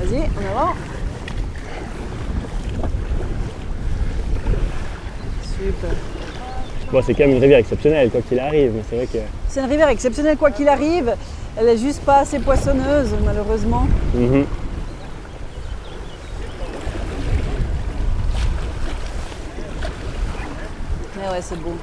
Vas-y, 0.00 0.22
en 0.22 0.60
avant. 0.60 0.74
Bon, 6.92 7.02
c'est 7.02 7.14
quand 7.14 7.24
même 7.24 7.32
une 7.36 7.40
rivière 7.40 7.58
exceptionnelle, 7.58 8.10
quoi 8.10 8.20
qu'il 8.22 8.38
arrive, 8.38 8.72
mais 8.74 8.82
c'est 8.88 8.96
vrai 8.96 9.06
que. 9.06 9.18
C'est 9.48 9.60
une 9.60 9.68
rivière 9.68 9.88
exceptionnelle 9.88 10.36
quoi 10.36 10.50
qu'il 10.50 10.68
arrive. 10.68 11.14
Elle 11.56 11.68
est 11.68 11.78
juste 11.78 12.02
pas 12.02 12.18
assez 12.18 12.38
poissonneuse, 12.38 13.14
malheureusement. 13.24 13.86
Mhm. 14.14 14.44
Mais 21.16 21.28
ouais, 21.32 21.40
c'est 21.40 21.58
beau. 21.58 21.76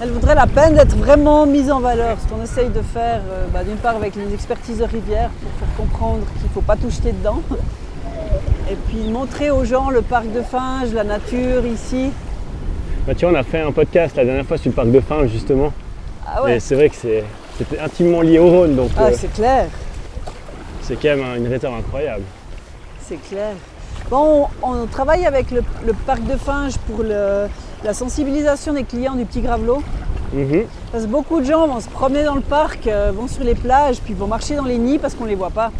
Elle 0.00 0.10
voudrait 0.10 0.36
la 0.36 0.46
peine 0.46 0.74
d'être 0.74 0.96
vraiment 0.96 1.44
mise 1.44 1.72
en 1.72 1.80
valeur, 1.80 2.18
ce 2.20 2.32
qu'on 2.32 2.40
essaye 2.40 2.68
de 2.68 2.82
faire, 2.82 3.20
euh, 3.30 3.46
bah, 3.52 3.64
d'une 3.64 3.78
part 3.78 3.96
avec 3.96 4.14
les 4.14 4.32
expertises 4.32 4.78
de 4.78 4.84
rivière, 4.84 5.30
pour 5.30 5.50
faire 5.58 5.76
comprendre 5.76 6.24
qu'il 6.36 6.44
ne 6.44 6.54
faut 6.54 6.60
pas 6.60 6.76
tout 6.76 6.90
jeter 6.90 7.10
dedans, 7.10 7.42
et 8.70 8.76
puis 8.86 9.10
montrer 9.10 9.50
aux 9.50 9.64
gens 9.64 9.90
le 9.90 10.02
parc 10.02 10.30
de 10.30 10.42
Finge, 10.42 10.92
la 10.94 11.02
nature 11.02 11.66
ici. 11.66 12.12
Bah, 13.08 13.14
tu 13.14 13.24
vois, 13.24 13.34
on 13.34 13.40
a 13.40 13.42
fait 13.42 13.60
un 13.60 13.72
podcast 13.72 14.14
la 14.16 14.24
dernière 14.26 14.44
fois 14.44 14.58
sur 14.58 14.68
le 14.70 14.74
parc 14.74 14.90
de 14.90 15.00
Finge, 15.00 15.30
justement. 15.30 15.72
Ah 16.26 16.42
Et 16.50 16.60
c'est 16.60 16.74
vrai 16.74 16.90
que 16.90 16.94
c'est 16.94 17.24
c'était 17.56 17.80
intimement 17.80 18.20
lié 18.20 18.38
au 18.38 18.50
Rhône, 18.50 18.76
donc 18.76 18.90
ah, 18.98 19.04
euh, 19.06 19.10
c'est 19.16 19.32
clair, 19.32 19.64
c'est 20.82 20.94
quand 20.96 21.08
même 21.16 21.24
un- 21.24 21.36
une 21.36 21.48
réserve 21.48 21.74
incroyable. 21.74 22.22
c'est 23.00 23.16
clair. 23.30 23.54
Bon, 24.10 24.46
on, 24.62 24.70
on 24.82 24.86
travaille 24.86 25.24
avec 25.24 25.50
le, 25.50 25.62
le 25.86 25.94
parc 25.94 26.22
de 26.26 26.36
Finge 26.36 26.76
pour 26.86 27.02
le- 27.02 27.46
la 27.82 27.94
sensibilisation 27.94 28.74
des 28.74 28.84
clients 28.84 29.14
du 29.14 29.24
petit 29.24 29.40
gravelot. 29.40 29.82
Mhm. 30.34 30.64
Parce 30.92 31.04
que 31.04 31.08
beaucoup 31.08 31.40
de 31.40 31.46
gens 31.46 31.66
vont 31.66 31.80
se 31.80 31.88
promener 31.88 32.24
dans 32.24 32.34
le 32.34 32.42
parc, 32.42 32.86
euh, 32.86 33.10
vont 33.16 33.26
sur 33.26 33.42
les 33.42 33.54
plages, 33.54 34.00
puis 34.04 34.12
vont 34.12 34.26
marcher 34.26 34.54
dans 34.54 34.66
les 34.66 34.76
nids 34.76 34.98
parce 34.98 35.14
qu'on 35.14 35.24
ne 35.24 35.30
les 35.30 35.34
voit 35.34 35.48
pas. 35.50 35.72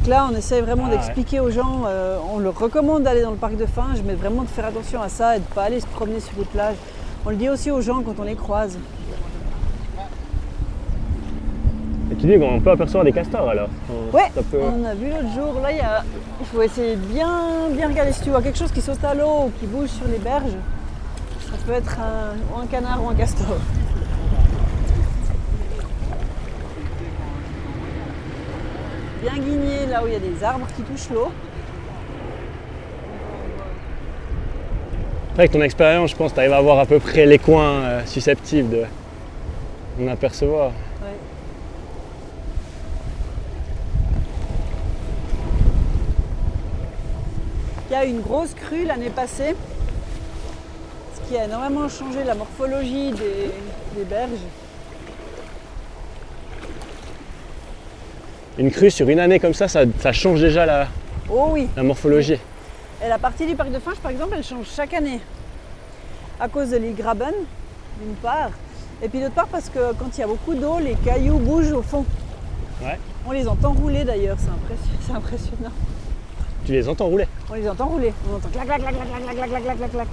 Donc 0.00 0.08
là, 0.08 0.28
on 0.32 0.34
essaye 0.34 0.62
vraiment 0.62 0.84
Ah 0.86 0.90
ouais. 0.90 0.96
d'expliquer 0.96 1.40
aux 1.40 1.50
gens, 1.50 1.82
euh, 1.86 2.18
on 2.34 2.38
leur 2.38 2.58
recommande 2.58 3.02
d'aller 3.02 3.20
dans 3.22 3.32
le 3.32 3.36
parc 3.36 3.56
de 3.56 3.66
Finge, 3.66 3.98
mais 4.06 4.14
vraiment 4.14 4.42
de 4.42 4.48
faire 4.48 4.64
attention 4.64 5.02
à 5.02 5.10
ça 5.10 5.36
et 5.36 5.40
de 5.40 5.44
ne 5.44 5.54
pas 5.54 5.64
aller 5.64 5.78
se 5.80 5.86
promener 5.86 6.20
sur 6.20 6.32
les 6.38 6.46
plages. 6.46 6.76
On 7.26 7.30
le 7.30 7.36
dit 7.36 7.50
aussi 7.50 7.70
aux 7.70 7.82
gens 7.82 8.00
quand 8.02 8.14
on 8.18 8.22
les 8.22 8.34
croise. 8.34 8.78
Et 12.10 12.14
tu 12.14 12.26
dis 12.26 12.38
qu'on 12.38 12.58
peut 12.60 12.70
apercevoir 12.70 13.04
des 13.04 13.12
castors 13.12 13.48
alors 13.50 13.68
On- 13.90 14.16
Ouais, 14.16 14.30
peut- 14.34 14.58
on 14.62 14.84
a 14.86 14.94
vu 14.94 15.10
l'autre 15.10 15.34
jour, 15.34 15.60
là, 15.62 15.70
il, 15.70 15.76
y 15.76 15.80
a- 15.80 16.02
il 16.40 16.46
faut 16.46 16.62
essayer 16.62 16.96
de 16.96 17.00
bien, 17.02 17.68
bien 17.70 17.88
regarder 17.88 18.12
si 18.12 18.22
tu 18.22 18.30
vois 18.30 18.40
quelque 18.40 18.58
chose 18.58 18.72
qui 18.72 18.80
saute 18.80 19.04
à 19.04 19.14
l'eau 19.14 19.48
ou 19.48 19.52
qui 19.60 19.66
bouge 19.66 19.90
sur 19.90 20.06
les 20.08 20.18
berges. 20.18 20.56
Ça 21.40 21.56
peut 21.66 21.72
être 21.72 21.98
un, 22.00 22.56
ou 22.56 22.62
un 22.62 22.66
canard 22.66 23.04
ou 23.04 23.10
un 23.10 23.14
castor. 23.14 23.46
Bien 29.22 29.36
guigné 29.42 29.69
là 29.90 30.02
où 30.02 30.06
il 30.06 30.12
y 30.12 30.16
a 30.16 30.20
des 30.20 30.42
arbres 30.42 30.66
qui 30.76 30.82
touchent 30.82 31.10
l'eau. 31.10 31.30
Avec 35.36 35.50
ton 35.50 35.62
expérience, 35.62 36.10
je 36.10 36.16
pense 36.16 36.30
que 36.30 36.34
tu 36.34 36.40
arrives 36.40 36.52
à 36.52 36.60
voir 36.60 36.78
à 36.78 36.86
peu 36.86 36.98
près 36.98 37.26
les 37.26 37.38
coins 37.38 37.80
euh, 37.82 38.06
susceptibles 38.06 38.70
de 38.70 38.84
d'en 39.98 40.12
apercevoir. 40.12 40.68
Ouais. 40.68 41.16
Il 47.90 47.92
y 47.92 47.96
a 47.96 48.04
eu 48.04 48.10
une 48.10 48.20
grosse 48.20 48.54
crue 48.54 48.84
l'année 48.84 49.10
passée, 49.10 49.56
ce 51.14 51.28
qui 51.28 51.36
a 51.36 51.44
énormément 51.44 51.88
changé 51.88 52.22
la 52.24 52.34
morphologie 52.34 53.10
des, 53.10 53.50
des 53.96 54.04
berges. 54.04 54.30
Une 58.60 58.70
crue 58.70 58.90
sur 58.90 59.08
une 59.08 59.18
année 59.20 59.40
comme 59.40 59.54
ça, 59.54 59.68
ça, 59.68 59.84
ça 60.00 60.12
change 60.12 60.42
déjà 60.42 60.66
la, 60.66 60.86
Oh 61.30 61.46
oui, 61.52 61.66
la 61.74 61.82
morphologie. 61.82 62.36
et 63.02 63.08
la 63.08 63.16
partie 63.16 63.46
du 63.46 63.54
parc 63.56 63.70
de 63.72 63.78
Finche, 63.78 63.96
par 63.96 64.10
exemple, 64.10 64.34
elle 64.36 64.44
change 64.44 64.66
chaque 64.76 64.92
année. 64.92 65.18
À 66.38 66.46
cause 66.46 66.68
de 66.68 66.76
l'île 66.76 66.94
Graben, 66.94 67.32
d'une 68.02 68.14
part, 68.16 68.50
et 69.02 69.08
puis 69.08 69.18
d'autre 69.20 69.32
part 69.32 69.46
parce 69.46 69.70
que 69.70 69.94
quand 69.98 70.10
il 70.14 70.20
y 70.20 70.24
a 70.24 70.26
beaucoup 70.26 70.52
d'eau, 70.54 70.78
les 70.78 70.92
cailloux 70.92 71.38
bougent 71.38 71.72
au 71.72 71.80
fond. 71.80 72.04
Ouais. 72.82 72.98
On 73.26 73.32
les 73.32 73.48
entend 73.48 73.72
rouler 73.72 74.04
d'ailleurs, 74.04 74.36
c'est 74.38 75.12
impressionnant. 75.14 75.72
Tu 76.66 76.72
les 76.72 76.86
entends 76.86 77.06
rouler. 77.06 77.26
On 77.50 77.54
les 77.54 77.66
entend 77.66 77.86
rouler. 77.86 78.12
On 78.30 78.36
entend 78.36 78.48
clac 78.50 78.66
clac 78.66 78.80
clac 78.82 78.94
clac 78.94 79.08
clac 79.08 79.36
clac 79.36 79.48
clac 79.48 79.62
clac 79.62 79.76
clac 79.78 79.90
clac. 79.90 80.08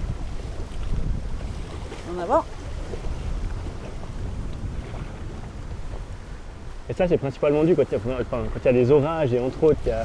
En 2.16 2.22
avant. 2.24 2.46
Et 6.90 6.94
ça, 6.94 7.08
c'est 7.08 7.18
principalement 7.18 7.64
dû 7.64 7.76
quand 7.76 7.84
il 7.84 7.92
y 7.92 7.96
a, 7.96 8.00
enfin, 8.00 8.44
quand 8.54 8.60
il 8.64 8.66
y 8.66 8.70
a 8.70 8.74
des 8.74 8.92
orages 8.92 9.34
et 9.34 9.40
entre 9.40 9.62
autres, 9.64 9.80
il 9.86 9.90
y 9.90 9.92
a 9.92 10.04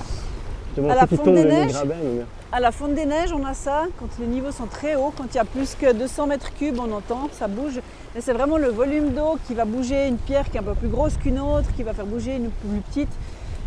justement 0.67 0.91
À 0.91 0.95
la 0.97 1.07
fonte 1.07 1.25
des 1.25 1.45
de 1.45 1.49
neiges 1.49 1.73
Graben. 1.73 2.27
À 2.51 2.61
la 2.61 2.73
fonte 2.73 2.95
des 2.95 3.07
neiges, 3.07 3.33
on 3.33 3.45
a 3.47 3.55
ça. 3.55 3.85
Quand 3.99 4.09
les 4.19 4.27
niveaux 4.27 4.51
sont 4.51 4.67
très 4.67 4.97
hauts, 4.97 5.13
quand 5.17 5.27
il 5.33 5.37
y 5.37 5.41
a 5.41 5.45
plus 5.45 5.75
que 5.75 5.93
200 5.93 6.27
mètres 6.27 6.53
cubes, 6.55 6.79
on 6.79 6.93
entend, 6.93 7.29
ça 7.33 7.47
bouge. 7.47 7.81
Mais 8.15 8.21
c'est 8.21 8.33
vraiment 8.33 8.59
le 8.59 8.69
volume 8.69 9.11
d'eau 9.11 9.39
qui 9.47 9.55
va 9.55 9.65
bouger 9.65 10.09
une 10.09 10.19
pierre 10.19 10.51
qui 10.51 10.57
est 10.57 10.61
un 10.61 10.65
peu 10.65 10.75
plus 10.75 10.89
grosse 10.89 11.17
qu'une 11.17 11.39
autre, 11.39 11.73
qui 11.75 11.83
va 11.83 11.95
faire 11.95 12.07
bouger 12.07 12.37
une 12.37 12.51
plus 12.51 12.81
petite. 12.81 13.13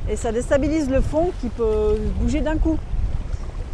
Et 0.10 0.16
ça 0.16 0.32
déstabilise 0.32 0.90
le 0.90 1.02
fond 1.02 1.32
qui 1.42 1.50
peut 1.50 1.98
bouger 2.20 2.42
d'un 2.42 2.58
coup. 2.58 2.78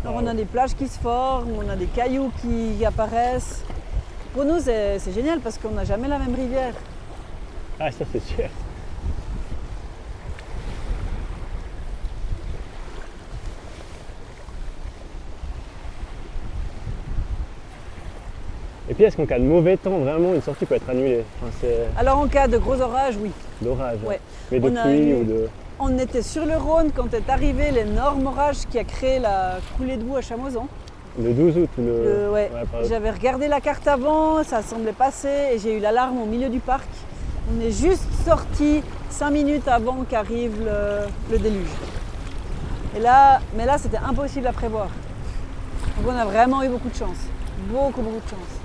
Alors 0.04 0.16
on 0.22 0.28
a 0.28 0.34
des 0.34 0.46
plages 0.46 0.76
qui 0.76 0.88
se 0.88 0.98
forment, 0.98 1.52
on 1.58 1.70
a 1.70 1.76
des 1.76 1.88
cailloux 1.88 2.32
qui 2.42 2.86
apparaissent. 2.86 3.64
Pour 4.34 4.46
nous, 4.46 4.60
c'est 4.60 5.14
génial 5.14 5.40
parce 5.40 5.58
qu'on 5.58 5.72
n'a 5.72 5.84
jamais 5.84 6.08
la 6.08 6.20
même 6.20 6.34
rivière. 6.34 6.74
Ah, 7.80 7.92
ça, 7.92 8.06
c'est 8.12 8.24
sûr. 8.24 8.46
Et 18.92 18.94
puis, 18.94 19.06
est-ce 19.06 19.16
qu'en 19.16 19.26
cas 19.26 19.40
de 19.40 19.46
mauvais 19.46 19.78
temps, 19.78 20.00
vraiment, 20.00 20.34
une 20.34 20.42
sortie 20.42 20.66
peut 20.66 20.76
être 20.76 20.90
annulée 20.90 21.24
enfin, 21.42 21.68
Alors 21.98 22.18
en 22.20 22.28
cas 22.28 22.50
de 22.50 22.58
gros 22.58 22.82
orages, 22.82 23.16
oui. 23.22 23.32
d'orage. 23.62 24.00
Ouais. 24.06 24.20
Mais 24.52 24.60
de 24.60 24.70
pluie 24.70 25.10
eu- 25.12 25.16
ou 25.16 25.24
de. 25.24 25.48
On 25.80 25.98
était 25.98 26.22
sur 26.22 26.46
le 26.46 26.58
Rhône 26.58 26.92
quand 26.94 27.14
est 27.14 27.30
arrivé 27.30 27.72
l'énorme 27.72 28.28
orage 28.28 28.58
qui 28.70 28.78
a 28.78 28.84
créé 28.84 29.20
la 29.20 29.60
coulée 29.78 29.96
de 29.96 30.04
boue 30.04 30.18
à 30.18 30.22
Chamoisan. 30.22 30.68
Le 31.18 31.32
12 31.32 31.58
août 31.58 31.70
le. 31.78 31.84
Le- 32.26 32.32
ouais. 32.32 32.52
J'avais 32.90 33.12
regardé 33.12 33.48
la 33.48 33.62
carte 33.62 33.88
avant, 33.88 34.44
ça 34.44 34.62
semblait 34.62 34.92
passer 34.92 35.54
et 35.54 35.58
j'ai 35.60 35.78
eu 35.78 35.80
l'alarme 35.80 36.22
au 36.22 36.26
milieu 36.26 36.50
du 36.50 36.60
parc. 36.60 36.88
On 37.50 37.62
est 37.66 37.72
juste 37.72 38.04
sorti 38.26 38.84
5 39.10 39.32
minutes 39.32 39.70
avant 39.70 40.04
qu'arrive 40.10 40.52
le, 40.66 41.08
le 41.32 41.38
déluge. 41.40 41.72
Et 42.98 43.00
là, 43.00 43.40
mais 43.56 43.66
là, 43.66 43.78
c'était 43.78 43.98
impossible 44.06 44.48
à 44.48 44.52
prévoir. 44.52 44.90
Donc 45.98 46.14
on 46.14 46.20
a 46.20 46.26
vraiment 46.26 46.62
eu 46.62 46.68
beaucoup 46.68 46.90
de 46.90 46.96
chance. 46.96 47.18
Beaucoup, 47.72 48.02
beaucoup 48.02 48.20
de 48.26 48.30
chance. 48.30 48.61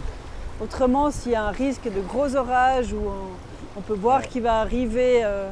Autrement, 0.62 1.10
s'il 1.10 1.32
y 1.32 1.34
a 1.34 1.44
un 1.44 1.50
risque 1.50 1.84
de 1.84 2.00
gros 2.00 2.34
orages 2.34 2.92
ou 2.92 2.98
on, 3.06 3.78
on 3.78 3.80
peut 3.82 3.94
voir 3.94 4.22
qu'il 4.22 4.42
va 4.42 4.60
arriver. 4.60 5.20
euh, 5.24 5.48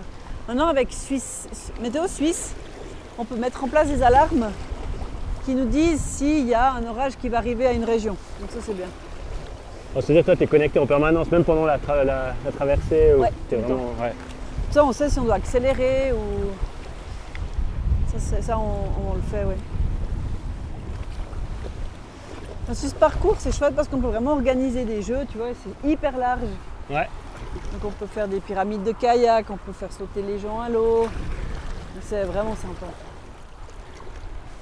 Maintenant, 0.49 0.69
avec 0.69 0.93
Suisse, 0.93 1.47
Météo 1.83 2.07
Suisse, 2.07 2.55
on 3.19 3.25
peut 3.25 3.37
mettre 3.37 3.63
en 3.65 3.69
place 3.69 3.89
des 3.89 4.03
alarmes 4.03 4.51
qui 5.45 5.55
nous 5.55 5.67
disent 5.67 6.01
s'il 6.01 6.47
y 6.47 6.55
a 6.55 6.73
un 6.73 6.87
orage 6.87 7.17
qui 7.19 7.29
va 7.29 7.39
arriver 7.39 7.67
à 7.67 7.73
une 7.73 7.85
région. 7.85 8.17
Donc 8.41 8.51
ça, 8.51 8.59
c'est 8.65 8.75
bien. 8.75 8.87
Oh, 9.95 10.01
C'est-à-dire 10.01 10.23
que 10.23 10.27
toi, 10.27 10.37
tu 10.37 10.45
es 10.45 10.47
connecté 10.47 10.79
en 10.79 10.87
permanence, 10.87 11.31
même 11.31 11.45
pendant 11.45 11.65
la, 11.67 11.79
tra- 11.79 12.03
la- 12.05 12.35
la 12.45 12.53
traversée. 12.53 13.15
ou 13.17 13.21
Ouais, 13.23 13.31
vraiment. 13.53 13.75
Ouais. 14.01 14.13
Ça, 14.71 14.85
on 14.85 14.93
sait 14.93 15.09
si 15.09 15.19
on 15.19 15.25
doit 15.25 15.35
accélérer 15.37 16.13
ou. 16.13 16.51
Ça, 18.19 18.41
ça, 18.43 18.59
on, 18.59 19.11
on 19.11 19.15
le 19.15 19.23
fait, 19.23 19.45
oui. 19.47 19.55
Sur 22.73 22.89
ce 22.91 22.95
parcours, 22.95 23.37
c'est 23.39 23.55
chouette 23.55 23.75
parce 23.77 23.89
qu'on 23.89 23.99
peut 24.01 24.09
vraiment 24.09 24.33
organiser 24.33 24.85
des 24.85 25.03
jeux, 25.03 25.21
tu 25.31 25.39
vois, 25.39 25.49
c'est 25.63 25.89
hyper 25.89 26.17
large. 26.17 26.41
Ouais. 26.91 27.09
Donc 27.73 27.85
on 27.85 27.91
peut 27.91 28.07
faire 28.07 28.27
des 28.27 28.41
pyramides 28.41 28.83
de 28.83 28.93
kayak, 28.93 29.47
on 29.51 29.57
peut 29.57 29.73
faire 29.73 29.93
sauter 29.93 30.23
les 30.23 30.39
gens 30.39 30.61
à 30.61 30.69
l'eau. 30.69 31.07
C'est 32.03 32.23
vraiment 32.25 32.55
sympa. 32.57 32.87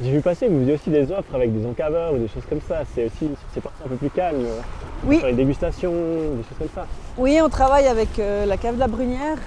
J'ai 0.00 0.10
vu 0.10 0.20
passer, 0.20 0.48
vous 0.48 0.58
faisiez 0.60 0.74
aussi 0.74 0.90
des 0.90 1.10
offres 1.12 1.34
avec 1.34 1.56
des 1.56 1.64
encaveurs 1.66 2.12
ou 2.12 2.18
des 2.18 2.28
choses 2.28 2.42
comme 2.48 2.60
ça. 2.68 2.80
C'est 2.94 3.06
aussi 3.06 3.30
c'est 3.54 3.60
parti 3.60 3.78
un 3.84 3.88
peu 3.88 3.96
plus 3.96 4.10
calme. 4.10 4.44
euh, 4.44 4.60
Oui, 5.04 5.18
Faire 5.20 5.30
des 5.30 5.36
dégustations, 5.36 5.92
des 5.92 6.42
choses 6.48 6.58
comme 6.58 6.68
ça. 6.74 6.86
oui, 7.18 7.40
on 7.42 7.48
travaille 7.48 7.86
avec 7.86 8.18
euh, 8.18 8.44
la 8.46 8.56
cave 8.56 8.74
de 8.74 8.80
la 8.80 8.88
Brunière 8.88 9.38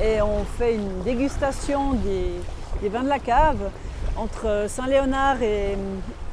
et 0.00 0.22
on 0.22 0.44
fait 0.56 0.76
une 0.76 1.02
dégustation 1.02 1.94
des, 1.94 2.30
des 2.80 2.88
vins 2.88 3.02
de 3.02 3.08
la 3.08 3.18
cave 3.18 3.58
entre 4.16 4.66
Saint-Léonard 4.68 5.42
et, 5.42 5.76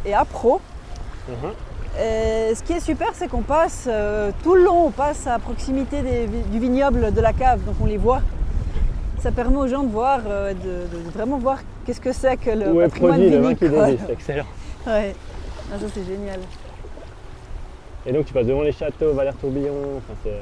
et 0.05 0.13
Apro. 0.13 0.61
Et 1.97 2.53
ce 2.55 2.61
qui 2.63 2.73
est 2.73 2.79
super, 2.81 3.07
c'est 3.13 3.27
qu'on 3.27 3.41
passe 3.41 3.87
euh, 3.89 4.31
tout 4.43 4.55
le 4.55 4.63
long, 4.65 4.87
on 4.87 4.91
passe 4.91 5.27
à 5.27 5.39
proximité 5.39 6.01
des 6.01 6.27
du 6.27 6.59
vignoble 6.59 7.13
de 7.13 7.21
la 7.21 7.31
cave, 7.33 7.63
donc 7.63 7.75
on 7.81 7.85
les 7.85 7.97
voit. 7.97 8.21
Ça 9.19 9.31
permet 9.31 9.57
aux 9.57 9.67
gens 9.67 9.83
de 9.83 9.89
voir, 9.91 10.19
euh, 10.27 10.53
de, 10.53 10.97
de 10.97 11.09
vraiment 11.13 11.37
voir 11.37 11.59
qu'est-ce 11.85 12.01
que 12.01 12.11
c'est 12.11 12.35
que 12.37 12.49
le 12.51 12.71
Où 12.71 12.81
est 12.81 12.85
patrimoine 12.85 13.11
produit 13.13 13.29
le 13.29 13.37
vin 13.41 13.53
qui 13.55 13.65
vinicole. 13.65 13.85
dégustent, 13.91 14.09
excellent. 14.09 14.45
Ouais. 14.87 15.15
Ah, 15.73 15.79
ça 15.79 15.85
c'est 15.93 16.05
génial. 16.05 16.39
Et 18.05 18.11
donc 18.13 18.25
tu 18.25 18.33
passes 18.33 18.45
devant 18.45 18.61
les 18.61 18.71
châteaux, 18.71 19.13
Valère-Tourbillon, 19.13 19.73
enfin, 19.97 20.13
c'est 20.23 20.37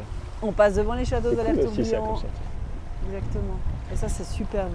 On 0.46 0.52
passe 0.52 0.74
devant 0.76 0.96
les 0.96 1.06
châteaux 1.06 1.30
c'est 1.30 1.36
cool 1.38 1.46
Valère-Tourbillon. 1.46 2.16
Exactement. 3.08 3.58
Et 3.94 3.96
ça 3.96 4.10
c'est 4.10 4.26
superbe. 4.26 4.72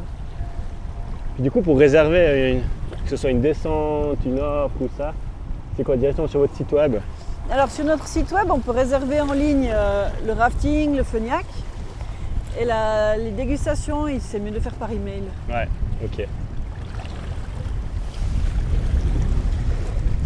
Puis 1.34 1.42
du 1.42 1.50
coup 1.50 1.60
pour 1.60 1.76
réserver, 1.78 2.52
une- 2.52 3.02
que 3.04 3.10
ce 3.10 3.16
soit 3.16 3.28
une 3.30 3.42
descente, 3.42 4.16
une 4.24 4.38
offre 4.38 4.74
ou 4.80 4.88
ça, 4.96 5.12
c'est 5.78 5.84
quoi 5.84 5.96
directement 5.96 6.26
sur 6.26 6.40
votre 6.40 6.54
site 6.56 6.72
web 6.72 6.96
Alors 7.50 7.70
sur 7.70 7.84
notre 7.84 8.06
site 8.06 8.30
web, 8.32 8.50
on 8.50 8.58
peut 8.58 8.72
réserver 8.72 9.20
en 9.20 9.32
ligne 9.32 9.70
euh, 9.72 10.08
le 10.26 10.32
rafting, 10.32 10.96
le 10.96 11.04
feniac. 11.04 11.46
Et 12.60 12.64
la- 12.64 13.16
les 13.16 13.30
dégustations, 13.30 14.08
il- 14.08 14.20
c'est 14.20 14.40
mieux 14.40 14.50
de 14.50 14.58
faire 14.58 14.74
par 14.74 14.90
email. 14.90 15.22
Ouais, 15.48 15.68
ok. 16.04 16.26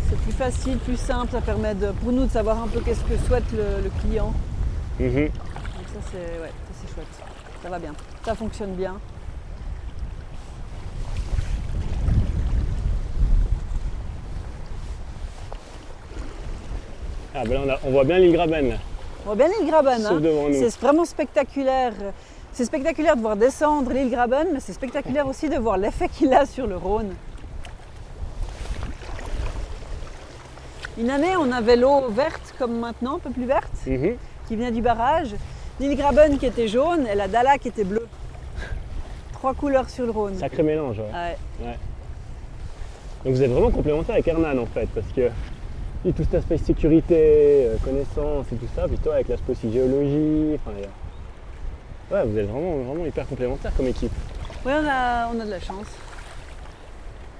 C'est 0.08 0.18
plus 0.22 0.32
facile, 0.32 0.78
plus 0.78 0.96
simple, 0.96 1.32
ça 1.32 1.42
permet 1.42 1.74
de, 1.74 1.88
pour 1.88 2.12
nous 2.12 2.24
de 2.26 2.30
savoir 2.30 2.62
un 2.62 2.68
peu 2.68 2.80
qu'est-ce 2.80 3.04
que 3.04 3.16
souhaite 3.26 3.50
le, 3.52 3.84
le 3.84 3.90
client. 4.00 4.32
Mhm. 4.98 5.10
Donc 5.26 5.30
ça 5.92 6.00
c'est 6.10 6.40
ouais, 6.40 6.48
ça, 6.48 6.72
c'est 6.86 6.94
chouette. 6.94 7.06
Ça 7.62 7.68
va 7.68 7.78
bien. 7.78 7.92
Ça 8.24 8.34
fonctionne 8.34 8.72
bien. 8.74 8.94
Ah 17.34 17.42
ben 17.44 17.54
là 17.54 17.60
on, 17.64 17.70
a- 17.70 17.78
on 17.84 17.90
voit 17.92 18.04
bien 18.04 18.18
l'île 18.18 18.32
Graben, 18.32 18.78
On 19.22 19.26
voit 19.26 19.34
bien 19.36 19.48
l'île 19.48 19.68
Graben. 19.68 20.04
hein. 20.04 20.20
C'est 20.52 20.78
vraiment 20.80 21.04
spectaculaire. 21.04 21.92
C'est 22.52 22.64
spectaculaire 22.66 23.16
de 23.16 23.22
voir 23.22 23.36
descendre 23.36 23.90
l'île 23.92 24.10
Graben, 24.10 24.48
mais 24.52 24.60
c'est 24.60 24.74
spectaculaire 24.74 25.26
aussi 25.26 25.48
de 25.48 25.56
voir 25.56 25.78
l'effet 25.78 26.08
qu'il 26.08 26.32
a 26.34 26.44
sur 26.44 26.66
le 26.66 26.76
Rhône. 26.76 27.14
Une 30.98 31.08
année, 31.10 31.34
on 31.38 31.50
avait 31.52 31.76
l'eau 31.76 32.08
verte 32.10 32.54
comme 32.58 32.78
maintenant, 32.78 33.16
un 33.16 33.18
peu 33.18 33.30
plus 33.30 33.46
verte, 33.46 33.72
Mhm. 33.86 34.16
qui 34.46 34.56
venait 34.56 34.70
du 34.72 34.82
barrage. 34.82 35.34
L'île 35.80 35.96
Graben 35.96 36.36
qui 36.38 36.44
était 36.46 36.68
jaune 36.68 37.06
et 37.06 37.14
la 37.14 37.28
Dala 37.28 37.56
qui 37.56 37.68
était 37.68 37.84
bleue. 37.84 38.06
Trois 39.32 39.54
couleurs 39.54 39.88
sur 39.88 40.04
le 40.04 40.10
Rhône. 40.10 40.36
Sacré 40.36 40.62
mélange, 40.62 40.98
ouais. 40.98 41.36
Ouais. 41.66 41.78
Donc 43.24 43.34
vous 43.34 43.42
êtes 43.42 43.50
vraiment 43.50 43.70
complémentaire 43.70 44.14
avec 44.16 44.28
Hernan 44.28 44.58
en 44.58 44.66
fait, 44.66 44.86
parce 44.94 45.06
que 45.16 45.30
lui, 46.04 46.12
tout 46.12 46.22
cet 46.24 46.34
aspect 46.34 46.58
sécurité, 46.58 47.14
euh, 47.66 47.76
connaissance 47.84 48.46
et 48.52 48.56
tout 48.56 48.66
ça, 48.74 48.86
puis 48.88 48.98
toi 48.98 49.14
avec 49.14 49.28
l'aspect 49.28 49.52
aussi 49.52 49.72
géologie, 49.72 50.54
enfin, 50.56 50.76
Ouais, 52.10 52.24
vous 52.26 52.36
êtes 52.38 52.46
vraiment, 52.46 52.76
vraiment 52.82 53.06
hyper 53.06 53.26
complémentaires 53.26 53.72
comme 53.74 53.86
équipe. 53.86 54.12
Oui, 54.66 54.72
on 54.74 54.86
a, 54.86 55.30
on 55.34 55.40
a 55.40 55.44
de 55.46 55.50
la 55.50 55.60
chance. 55.60 55.86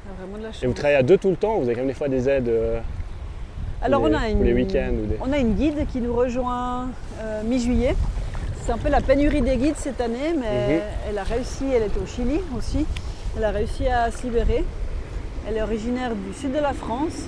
On 0.06 0.12
a 0.12 0.24
vraiment 0.24 0.38
de 0.38 0.44
la 0.44 0.52
chance. 0.52 0.62
Et 0.62 0.66
vous 0.66 0.72
travaillez 0.72 0.96
à 0.96 1.02
deux 1.02 1.18
tout 1.18 1.28
le 1.30 1.36
temps, 1.36 1.56
vous 1.58 1.64
avez 1.64 1.74
quand 1.74 1.80
même 1.80 1.88
des 1.88 1.94
fois 1.94 2.08
des 2.08 2.26
aides 2.28 2.48
euh, 2.48 2.80
Alors 3.82 4.02
on 4.02 4.06
les, 4.06 4.14
a 4.14 4.28
une, 4.30 4.42
les 4.44 4.54
week-ends 4.54 4.92
ou 5.02 5.06
des... 5.06 5.16
on 5.20 5.30
a 5.32 5.38
une 5.38 5.54
guide 5.54 5.86
qui 5.92 6.00
nous 6.00 6.14
rejoint 6.14 6.88
euh, 7.20 7.42
mi-juillet. 7.44 7.94
C'est 8.62 8.72
un 8.72 8.78
peu 8.78 8.88
la 8.88 9.00
pénurie 9.02 9.42
des 9.42 9.56
guides 9.56 9.76
cette 9.76 10.00
année, 10.00 10.34
mais 10.40 10.76
Mhm. 10.76 10.82
elle 11.10 11.18
a 11.18 11.24
réussi, 11.24 11.64
elle 11.74 11.82
était 11.82 11.98
au 12.00 12.06
Chili 12.06 12.40
aussi, 12.56 12.86
elle 13.36 13.44
a 13.44 13.50
réussi 13.50 13.88
à 13.88 14.10
se 14.10 14.22
libérer. 14.22 14.64
Elle 15.46 15.56
est 15.56 15.62
originaire 15.62 16.12
du 16.14 16.32
sud 16.32 16.52
de 16.52 16.60
la 16.60 16.72
France. 16.72 17.24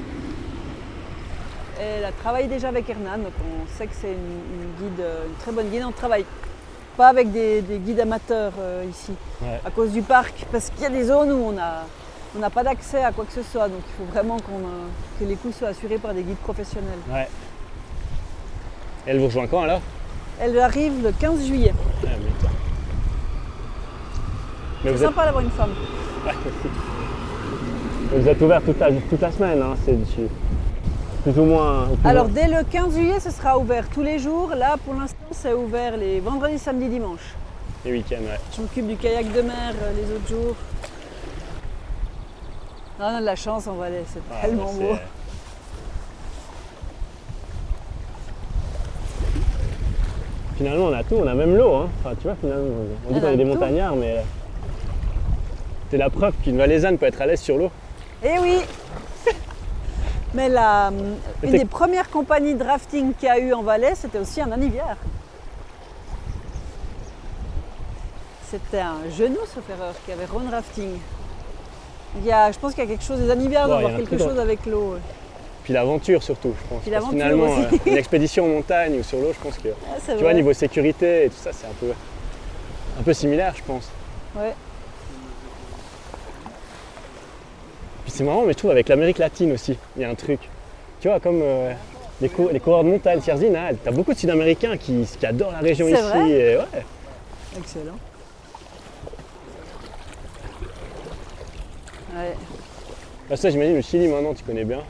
Elle 1.80 2.04
a 2.04 2.12
travaillé 2.12 2.46
déjà 2.46 2.68
avec 2.68 2.88
Hernan, 2.88 3.18
donc 3.18 3.32
on 3.40 3.66
sait 3.76 3.86
que 3.86 3.94
c'est 4.00 4.12
une, 4.12 4.14
une 4.14 4.72
guide, 4.90 5.00
euh, 5.00 5.26
une 5.26 5.34
très 5.36 5.52
bonne 5.52 5.68
guide. 5.70 5.82
On 5.86 5.92
travaille 5.92 6.24
pas 6.96 7.08
avec 7.08 7.32
des, 7.32 7.62
des 7.62 7.78
guides 7.78 8.00
amateurs 8.00 8.52
euh, 8.60 8.84
ici, 8.88 9.12
Ouais. 9.42 9.60
à 9.64 9.70
cause 9.70 9.90
du 9.90 10.02
parc, 10.02 10.46
parce 10.52 10.70
qu'il 10.70 10.82
y 10.82 10.86
a 10.86 10.90
des 10.90 11.04
zones 11.04 11.32
où 11.32 11.52
on 11.52 11.58
a 11.58 11.82
on 12.36 12.40
n'a 12.40 12.50
pas 12.50 12.64
d'accès 12.64 13.02
à 13.04 13.12
quoi 13.12 13.24
que 13.24 13.32
ce 13.32 13.42
soit, 13.48 13.68
donc 13.68 13.78
il 13.88 13.92
faut 14.04 14.10
vraiment 14.12 14.36
euh, 14.38 14.86
que 15.20 15.24
les 15.24 15.36
coups 15.36 15.56
soient 15.56 15.68
assurés 15.68 15.98
par 15.98 16.12
des 16.14 16.22
guides 16.22 16.36
professionnels. 16.38 16.98
Ouais. 17.12 17.28
Elle 19.06 19.18
vous 19.20 19.26
rejoint 19.26 19.46
quand 19.46 19.62
alors? 19.62 19.80
Elle 20.40 20.58
arrive 20.58 21.00
le 21.02 21.12
15 21.12 21.44
juillet. 21.46 21.72
Ah, 22.04 22.06
mais- 22.06 22.48
C'est 24.82 24.88
êtes, 24.90 24.98
sympa 24.98 25.24
d'avoir 25.26 25.44
une 25.44 25.50
femme. 25.50 25.70
vous 28.12 28.28
êtes 28.28 28.42
ouvert 28.42 28.62
toute 28.62 28.80
la, 28.80 28.90
toute 28.92 29.20
la 29.20 29.30
semaine, 29.32 29.62
hein, 29.62 29.74
c'est 29.84 29.92
dessus. 29.98 30.26
Plus 31.24 31.38
ou 31.38 31.44
moins. 31.44 31.86
plus 32.02 32.08
Alors 32.08 32.28
dès 32.28 32.46
le 32.46 32.62
15 32.64 32.94
juillet, 32.94 33.18
ce 33.18 33.30
sera 33.30 33.58
ouvert 33.58 33.88
tous 33.88 34.02
les 34.02 34.18
jours. 34.18 34.50
Là, 34.54 34.76
pour 34.84 34.94
l'instant, 34.94 35.16
c'est 35.32 35.52
ouvert 35.54 35.96
les 35.96 36.20
vendredis, 36.20 36.58
samedis, 36.58 36.88
dimanches. 36.88 37.34
Les 37.84 37.92
week-ends, 37.92 38.16
ouais. 38.22 38.38
Je 38.54 38.60
m'occupe 38.60 38.86
du 38.86 38.96
kayak 38.96 39.32
de 39.32 39.40
mer 39.42 39.72
euh, 39.82 39.92
les 39.96 40.14
autres 40.14 40.28
jours. 40.28 40.54
Ah, 43.00 43.10
on 43.12 43.16
a 43.16 43.20
de 43.20 43.26
la 43.26 43.36
chance 43.36 43.66
en 43.66 43.74
Valais, 43.74 44.04
c'est 44.12 44.20
Ah, 44.30 44.46
tellement 44.46 44.68
c'est- 44.68 44.78
beau. 44.80 44.94
Finalement, 50.56 50.84
on 50.86 50.92
a 50.92 51.02
tout, 51.02 51.16
on 51.16 51.26
a 51.26 51.34
même 51.34 51.56
l'eau. 51.56 51.74
Hein. 51.74 51.88
Enfin, 52.00 52.14
tu 52.16 52.24
vois, 52.28 52.36
finalement, 52.40 52.68
on 53.08 53.12
dit 53.12 53.18
On 53.18 53.20
qu'on 53.20 53.28
est 53.32 53.36
des 53.36 53.42
tout. 53.42 53.48
montagnards, 53.48 53.96
mais 53.96 54.24
c'est 55.90 55.96
la 55.96 56.10
preuve 56.10 56.34
qu'une 56.42 56.56
valaisanne 56.56 56.96
peut 56.96 57.06
être 57.06 57.20
à 57.20 57.26
l'aise 57.26 57.40
sur 57.40 57.58
l'eau. 57.58 57.70
Eh 58.24 58.38
oui 58.40 58.58
Mais 60.34 60.48
la, 60.48 60.90
une 61.42 61.50
des 61.52 61.64
premières 61.64 62.10
compagnies 62.10 62.54
de 62.54 62.64
rafting 62.64 63.14
qu'il 63.14 63.28
y 63.28 63.30
a 63.30 63.38
eu 63.38 63.52
en 63.52 63.62
Valais, 63.62 63.94
c'était 63.94 64.18
aussi 64.18 64.40
un 64.40 64.50
anivière. 64.50 64.96
C'était 68.50 68.80
un 68.80 68.98
genou, 69.16 69.38
sauf 69.52 69.62
erreur, 69.70 69.94
qui 70.04 70.12
avait 70.12 70.26
Rhône 70.26 70.48
Rafting. 70.50 70.98
Il 72.18 72.24
y 72.26 72.32
a, 72.32 72.52
je 72.52 72.58
pense 72.58 72.74
qu'il 72.74 72.84
y 72.84 72.86
a 72.86 72.90
quelque 72.90 73.04
chose, 73.04 73.18
des 73.20 73.30
anivières 73.30 73.62
Ouais, 73.62 73.68
doivent 73.68 73.80
il 73.80 73.82
y 73.82 73.86
a 73.86 73.88
avoir 73.90 74.00
un 74.00 74.04
quelque 74.06 74.22
chose 74.22 74.38
avec 74.38 74.66
l'eau. 74.66 74.96
Puis 75.64 75.72
l'aventure 75.72 76.22
surtout, 76.22 76.54
je 76.62 76.68
pense. 76.68 76.82
Puis 76.82 76.90
Parce 76.90 77.08
finalement, 77.08 77.44
aussi. 77.44 77.60
euh, 77.74 77.78
une 77.86 77.96
expédition 77.96 78.44
en 78.44 78.48
montagne 78.48 78.98
ou 78.98 79.02
sur 79.02 79.18
l'eau, 79.18 79.32
je 79.32 79.40
pense 79.40 79.56
que, 79.58 79.68
Ah, 79.90 79.96
tu 80.04 80.12
vois, 80.12 80.22
vrai. 80.22 80.34
niveau 80.34 80.52
sécurité 80.52 81.24
et 81.24 81.28
tout 81.30 81.36
ça, 81.38 81.50
c'est 81.52 81.66
un 81.66 81.72
peu, 81.80 81.92
un 83.00 83.02
peu 83.02 83.12
similaire, 83.14 83.54
je 83.56 83.62
pense. 83.62 83.88
Ouais. 84.36 84.54
Puis 88.04 88.12
c'est 88.12 88.24
marrant, 88.24 88.42
mais 88.46 88.52
je 88.52 88.58
trouve 88.58 88.70
avec 88.70 88.88
l'Amérique 88.88 89.18
latine 89.18 89.52
aussi, 89.52 89.76
il 89.96 90.02
y 90.02 90.04
a 90.04 90.10
un 90.10 90.14
truc. 90.14 90.40
Tu 91.00 91.08
vois, 91.08 91.20
comme 91.20 91.40
euh, 91.42 91.72
les, 92.20 92.28
cou- 92.28 92.48
les 92.52 92.60
coureurs 92.60 92.84
de 92.84 92.88
montagne, 92.90 93.20
Sierzine, 93.20 93.56
hein, 93.56 93.70
t'as 93.82 93.90
beaucoup 93.90 94.12
de 94.12 94.18
Sud-Américains 94.18 94.76
qui, 94.76 95.06
qui 95.18 95.26
adorent 95.26 95.52
la 95.52 95.58
région 95.58 95.88
ici. 95.88 96.00
vrai 96.00 96.30
et 96.30 96.56
ouais. 96.56 96.64
Excellent. 97.58 97.98
Ouais. 102.14 102.34
Bah, 103.28 103.36
ça, 103.36 103.50
j'imagine, 103.50 103.74
le 103.76 103.82
Chili 103.82 104.06
maintenant, 104.08 104.34
tu 104.34 104.44
connais 104.44 104.64
bien. 104.64 104.80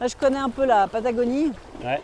Là, 0.00 0.06
je 0.06 0.14
connais 0.16 0.38
un 0.38 0.50
peu 0.50 0.64
la 0.64 0.86
Patagonie. 0.86 1.52
Ouais. 1.84 2.00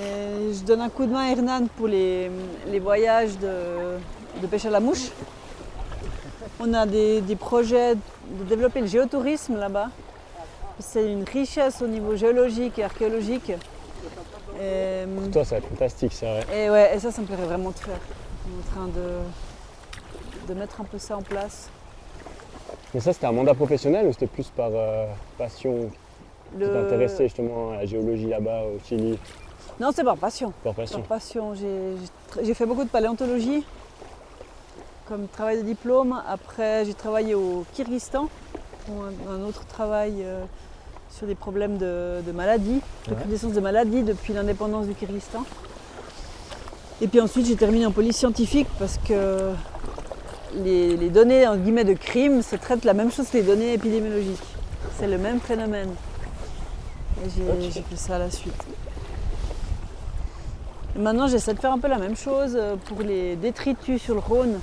Et 0.00 0.52
je 0.54 0.62
donne 0.64 0.80
un 0.80 0.88
coup 0.88 1.06
de 1.06 1.12
main 1.12 1.26
à 1.28 1.30
Hernan 1.30 1.66
pour 1.76 1.88
les, 1.88 2.30
les 2.70 2.78
voyages 2.78 3.38
de, 3.38 4.40
de 4.40 4.46
pêche 4.46 4.64
à 4.66 4.70
la 4.70 4.80
mouche. 4.80 5.08
On 6.60 6.72
a 6.74 6.86
des, 6.86 7.20
des 7.20 7.36
projets 7.36 7.94
de 8.30 8.44
développer 8.44 8.80
le 8.80 8.86
géotourisme 8.86 9.56
là-bas. 9.58 9.88
C'est 10.80 11.10
une 11.10 11.24
richesse 11.24 11.82
au 11.82 11.86
niveau 11.88 12.14
géologique 12.16 12.78
et 12.78 12.84
archéologique. 12.84 13.52
Et, 14.60 15.04
Toi, 15.32 15.44
ça 15.44 15.56
va 15.56 15.58
être 15.58 15.68
fantastique, 15.68 16.12
c'est 16.12 16.26
vrai. 16.26 16.44
et 16.52 16.70
ouais, 16.70 16.94
et 16.94 16.98
ça, 16.98 17.10
ça 17.12 17.20
me 17.20 17.26
plairait 17.26 17.44
vraiment 17.44 17.70
de 17.70 17.78
faire. 17.78 17.98
On 18.46 18.50
est 18.58 18.60
en 18.60 18.74
train 18.74 18.86
de, 18.88 20.52
de 20.52 20.58
mettre 20.58 20.80
un 20.80 20.84
peu 20.84 20.98
ça 20.98 21.16
en 21.16 21.22
place. 21.22 21.68
Mais 22.94 23.00
ça, 23.00 23.12
c'était 23.12 23.26
un 23.26 23.32
mandat 23.32 23.54
professionnel 23.54 24.06
ou 24.06 24.12
c'était 24.12 24.26
plus 24.26 24.48
par 24.48 24.70
euh, 24.72 25.06
passion 25.36 25.90
qui 26.52 26.58
Le- 26.60 26.72
t'intéressait 26.72 27.24
justement 27.24 27.72
à 27.72 27.76
la 27.78 27.86
géologie 27.86 28.26
là-bas, 28.28 28.62
au 28.62 28.78
Chili, 28.84 29.18
Non, 29.78 29.90
c'est 29.94 30.02
par 30.04 30.16
passion. 30.16 30.52
par 30.64 30.74
passion 30.74 30.98
Par 31.00 31.18
passion. 31.18 31.54
J'ai 32.42 32.54
fait 32.54 32.66
beaucoup 32.66 32.84
de 32.84 32.88
paléontologie 32.88 33.64
comme 35.08 35.26
travail 35.28 35.58
de 35.58 35.62
diplôme. 35.62 36.20
Après, 36.28 36.84
j'ai 36.84 36.94
travaillé 36.94 37.34
au 37.34 37.64
Kyrgyzstan 37.74 38.28
pour 38.86 39.04
un, 39.04 39.32
un 39.34 39.42
autre 39.48 39.64
travail 39.66 40.16
euh, 40.22 40.44
sur 41.10 41.26
des 41.26 41.34
problèmes 41.34 41.78
de, 41.78 42.20
de 42.26 42.32
maladies, 42.32 42.80
de 43.06 43.10
Ouais. 43.10 43.16
recrudescence 43.16 43.52
de 43.52 43.60
maladies 43.60 44.02
depuis 44.02 44.34
l'indépendance 44.34 44.86
du 44.86 44.94
Kyrgyzstan. 44.94 45.44
Et 47.00 47.08
puis 47.08 47.20
ensuite, 47.20 47.46
j'ai 47.46 47.56
terminé 47.56 47.86
en 47.86 47.92
police 47.92 48.16
scientifique 48.16 48.66
parce 48.78 48.98
que 48.98 49.52
les, 50.56 50.96
les 50.96 51.10
données 51.10 51.46
en 51.46 51.56
guillemets 51.56 51.84
de 51.84 51.94
crime, 51.94 52.42
ça 52.42 52.58
traite 52.58 52.84
la 52.84 52.92
même 52.92 53.10
chose 53.10 53.28
que 53.30 53.36
les 53.38 53.44
données 53.44 53.72
épidémiologiques. 53.74 54.42
C'est 54.98 55.06
le 55.06 55.16
même 55.18 55.40
phénomène. 55.40 55.90
Et 57.24 57.30
j'ai 57.70 57.82
fait 57.82 57.96
ça 57.96 58.16
à 58.16 58.18
la 58.18 58.30
suite. 58.30 58.62
Et 60.96 60.98
maintenant, 61.00 61.28
j'essaie 61.28 61.54
de 61.54 61.60
faire 61.60 61.72
un 61.72 61.78
peu 61.78 61.88
la 61.88 61.98
même 61.98 62.16
chose 62.16 62.52
euh, 62.56 62.76
pour 62.86 63.00
les 63.02 63.36
détritus 63.36 64.02
sur 64.02 64.14
le 64.14 64.20
Rhône. 64.20 64.58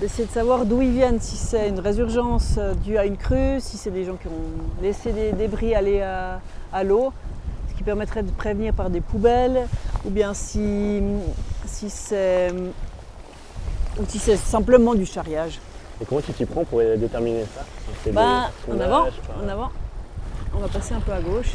D'essayer 0.00 0.26
de 0.26 0.32
savoir 0.32 0.66
d'où 0.66 0.82
ils 0.82 0.90
viennent, 0.90 1.20
si 1.20 1.36
c'est 1.36 1.68
une 1.68 1.78
résurgence 1.78 2.56
euh, 2.58 2.74
due 2.74 2.98
à 2.98 3.06
une 3.06 3.16
crue, 3.16 3.60
si 3.60 3.76
c'est 3.76 3.90
des 3.90 4.04
gens 4.04 4.16
qui 4.16 4.26
ont 4.26 4.82
laissé 4.82 5.12
des 5.12 5.32
débris 5.32 5.74
aller 5.74 6.02
à, 6.02 6.40
à 6.72 6.84
l'eau, 6.84 7.12
ce 7.70 7.74
qui 7.76 7.84
permettrait 7.84 8.22
de 8.22 8.30
prévenir 8.30 8.74
par 8.74 8.90
des 8.90 9.00
poubelles, 9.00 9.66
ou 10.04 10.10
bien 10.10 10.34
si, 10.34 11.00
si 11.66 11.88
c'est 11.88 12.52
ou 13.98 14.02
si 14.08 14.18
c'est 14.18 14.36
simplement 14.36 14.94
du 14.94 15.06
charriage. 15.06 15.60
Et 16.02 16.04
comment 16.04 16.20
tu 16.20 16.32
t'y 16.32 16.44
prends 16.44 16.64
pour 16.64 16.80
déterminer 16.80 17.44
ça? 17.54 17.64
Ben, 18.10 18.50
en 18.70 18.80
avant, 18.80 19.04
en 19.42 19.48
avant. 19.48 19.70
On 20.54 20.58
va 20.58 20.68
passer 20.68 20.94
un 20.94 21.00
peu 21.00 21.12
à 21.12 21.20
gauche. 21.20 21.52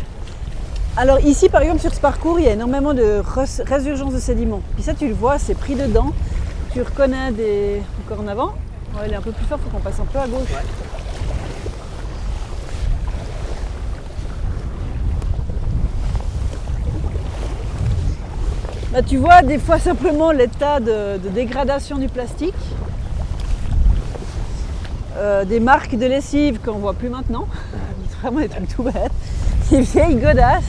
Alors 0.95 1.19
ici, 1.19 1.49
par 1.49 1.61
exemple, 1.61 1.81
sur 1.81 1.93
ce 1.93 1.99
parcours, 1.99 2.39
il 2.39 2.45
y 2.45 2.47
a 2.47 2.53
énormément 2.53 2.93
de 2.93 3.21
résurgence 3.69 4.13
de 4.13 4.19
sédiments. 4.19 4.61
Puis 4.75 4.83
ça, 4.83 4.93
tu 4.93 5.07
le 5.07 5.13
vois, 5.13 5.37
c'est 5.37 5.55
pris 5.55 5.75
dedans. 5.75 6.13
Tu 6.71 6.81
reconnais 6.83 7.31
des... 7.31 7.81
Encore 8.05 8.23
en 8.23 8.27
avant. 8.27 8.53
Ouais, 8.93 9.07
il 9.07 9.13
est 9.13 9.15
un 9.15 9.21
peu 9.21 9.31
plus 9.31 9.45
fort, 9.45 9.57
il 9.59 9.69
faut 9.69 9.77
qu'on 9.77 9.83
passe 9.83 9.99
un 9.99 10.05
peu 10.05 10.19
à 10.19 10.27
gauche. 10.27 10.49
Là, 18.93 19.03
tu 19.03 19.17
vois 19.17 19.41
des 19.43 19.59
fois 19.59 19.79
simplement 19.79 20.31
l'état 20.31 20.79
de, 20.79 21.17
de 21.17 21.29
dégradation 21.29 21.97
du 21.97 22.07
plastique. 22.07 22.53
Euh, 25.17 25.45
des 25.45 25.59
marques 25.59 25.95
de 25.95 26.05
lessive 26.05 26.59
qu'on 26.63 26.79
voit 26.79 26.93
plus 26.93 27.09
maintenant. 27.09 27.47
Vraiment 28.21 28.39
des 28.39 28.49
trucs 28.49 28.67
tout 28.75 28.83
bêtes. 28.83 29.11
Des 29.69 29.81
vieilles 29.81 30.15
godasses. 30.15 30.63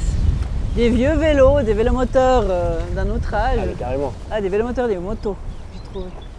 Des 0.77 0.89
vieux 0.89 1.15
vélos, 1.15 1.63
des 1.63 1.73
vélomoteurs 1.73 2.45
euh, 2.49 2.79
d'un 2.95 3.09
autre 3.11 3.35
âge. 3.35 3.59
Ah, 3.61 3.79
carrément. 3.79 4.13
Ah, 4.31 4.41
des 4.41 4.49
vélomoteurs, 4.49 4.87
des 4.87 4.97
motos, 4.97 5.37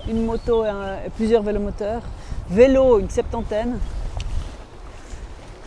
Une 0.09 0.25
moto 0.25 0.65
et, 0.65 0.69
un- 0.69 0.95
et 1.05 1.09
plusieurs 1.15 1.43
vélomoteurs. 1.43 2.01
Vélo, 2.49 2.99
une 2.99 3.09
septantaine. 3.09 3.77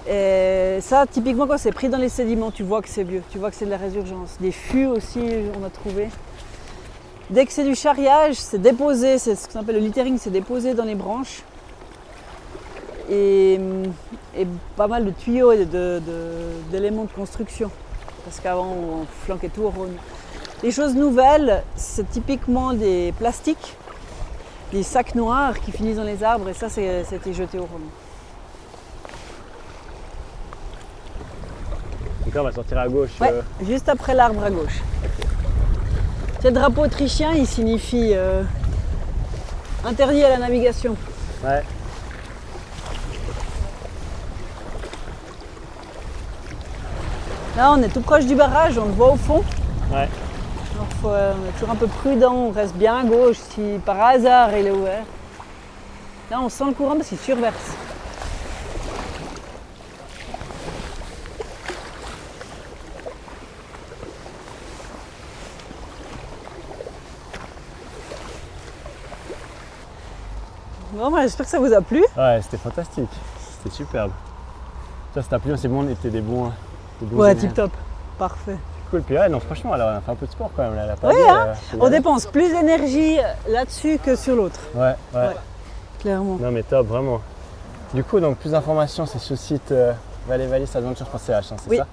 Et 0.09 0.79
ça, 0.81 1.07
typiquement, 1.07 1.47
quand 1.47 1.57
c'est 1.59 1.73
pris 1.73 1.89
dans 1.89 1.97
les 1.99 2.09
sédiments, 2.11 2.51
tu 2.51 2.63
vois 2.63 2.83
que 2.83 2.89
c'est 2.89 3.05
vieux, 3.05 3.23
tu 3.31 3.39
vois 3.39 3.51
que 3.51 3.57
c'est 3.57 3.65
de 3.65 3.71
la 3.71 3.79
résurgence. 3.79 4.37
Des 4.41 4.53
fûts 4.53 4.87
aussi, 4.87 5.21
on 5.61 5.65
a 5.65 5.71
trouvé. 5.71 6.09
Dès 7.31 7.47
que 7.47 7.53
c'est 7.53 7.65
du 7.65 7.75
charriage, 7.75 8.35
c'est 8.35 8.61
déposé, 8.61 9.19
c'est 9.19 9.35
ce 9.35 9.49
qu'on 9.49 9.61
appelle 9.61 9.77
le 9.77 9.81
littering, 9.81 10.19
c'est 10.19 10.29
déposé 10.31 10.75
dans 10.75 10.85
les 10.85 10.95
branches. 10.95 11.43
Et, 13.11 13.59
pas 14.77 14.89
mal 14.89 15.05
de 15.07 15.11
tuyaux 15.11 15.53
et 15.53 15.65
de- 15.65 15.65
de- 15.65 16.01
d'éléments 16.71 17.05
de 17.05 17.11
construction. 17.11 17.71
Parce 18.25 18.41
qu'avant, 18.41 18.67
on 18.75 19.05
flanquait 19.25 19.49
tout 19.49 19.63
au 19.63 19.71
Rhône. 19.71 19.95
Les 20.65 20.71
choses 20.71 20.95
nouvelles, 20.95 21.63
c'est 21.77 22.11
typiquement 22.11 22.73
des 22.73 23.13
plastiques, 23.19 23.77
des 24.73 24.83
sacs 24.83 25.15
noirs 25.15 25.61
qui 25.61 25.71
finissent 25.73 25.99
dans 25.99 26.05
les 26.05 26.25
arbres, 26.25 26.49
et 26.49 26.55
ça, 26.55 26.71
c'est- 26.71 27.05
c'était 27.05 27.35
jeté 27.35 27.59
au 27.59 27.67
Rhône. 27.67 27.83
Donc 32.25 32.35
là, 32.35 32.41
on 32.41 32.45
va 32.45 32.53
sortir 32.53 32.79
à 32.79 32.89
gauche. 32.89 33.11
Ouais, 33.21 33.29
euh, 33.31 33.43
juste 33.69 33.91
après 33.91 34.15
l'arbre 34.15 34.43
à 34.43 34.51
gauche. 34.51 34.81
Ce 36.43 36.49
drapeau 36.49 36.83
autrichien, 36.85 37.33
il 37.35 37.47
signifie 37.47 38.13
euh, 38.15 38.43
interdit 39.85 40.25
à 40.25 40.31
la 40.31 40.39
navigation. 40.39 40.97
ouais. 41.45 41.63
Là, 47.57 47.73
on 47.77 47.83
est 47.83 47.89
tout 47.89 48.01
proche 48.01 48.27
du 48.27 48.35
barrage, 48.35 48.79
on 48.79 48.87
le 48.87 48.93
voit 48.93 49.13
au 49.13 49.17
fond. 49.17 49.45
Ouais. 49.93 50.09
Faut, 51.05 51.11
euh, 51.11 51.35
on 51.39 51.49
est 51.51 51.53
toujours 51.53 51.71
un 51.71 51.75
peu 51.77 51.87
prudent, 51.87 52.33
on 52.33 52.51
reste 52.51 52.75
bien 52.77 53.01
à 53.01 53.05
gauche 53.05 53.37
si 53.37 53.79
par 53.85 54.01
hasard 54.01 54.57
il 54.57 54.69
est 54.69 54.71
ouvert. 54.71 55.05
Là, 56.31 56.41
on 56.41 56.49
sent 56.49 56.65
le 56.69 56.73
courant 56.73 56.97
parce 56.97 57.09
qu'il 57.09 57.19
surverse. 57.19 57.77
Bon, 70.95 71.11
bah, 71.11 71.21
j'espère 71.21 71.45
que 71.45 71.51
ça 71.51 71.59
vous 71.59 71.75
a 71.75 71.83
plu. 71.83 72.03
Ouais, 72.17 72.41
c'était 72.41 72.57
fantastique. 72.57 73.11
C'était 73.59 73.77
superbe. 73.77 74.13
Ça, 75.13 75.21
ça 75.21 75.29
t'a 75.29 75.39
plu, 75.39 75.53
c'est 75.59 75.69
bon, 75.69 75.85
on 75.85 75.89
était 75.91 76.09
des 76.09 76.23
bons. 76.23 76.51
Des 77.03 77.07
bons 77.07 77.19
Ouais, 77.19 77.35
tip 77.35 77.53
top. 77.53 77.73
Parfait. 78.17 78.57
Cool. 78.95 79.03
Puis 79.03 79.19
ouais, 79.19 79.29
non, 79.29 79.41
franchement, 79.41 79.75
elle 79.75 79.81
a 79.81 80.01
fait 80.05 80.13
un 80.13 80.15
peu 80.15 80.27
de 80.27 80.31
sport 80.31 80.51
quand 80.57 80.63
même. 80.63 80.77
là, 80.77 80.87
Ouais, 81.03 81.15
hein. 81.29 81.47
euh, 81.49 81.77
On 81.81 81.89
dépense 81.91 82.27
plus 82.27 82.51
d'énergie 82.53 83.19
là-dessus 83.49 83.99
que 83.99 84.15
sur 84.15 84.37
l'autre, 84.37 84.61
Ouais, 84.75 84.95
ouais, 85.15 85.21
Ouais. 85.21 85.35
clairement. 86.01 86.37
Non, 86.41 86.51
mais 86.53 86.63
top, 86.63 86.87
vraiment. 86.87 87.21
Du 87.93 88.05
coup, 88.05 88.21
donc 88.21 88.37
plus 88.39 88.51
d'informations, 88.53 89.05
c'est 89.07 89.19
sur 89.19 89.33
le 89.33 89.39
site 89.39 89.73
euh, 89.73 89.93
valleyvallisadventure.ch, 90.29 91.53
hein, 91.53 91.57
c'est 91.61 91.71
Oui. 91.71 91.77
ça? 91.79 91.87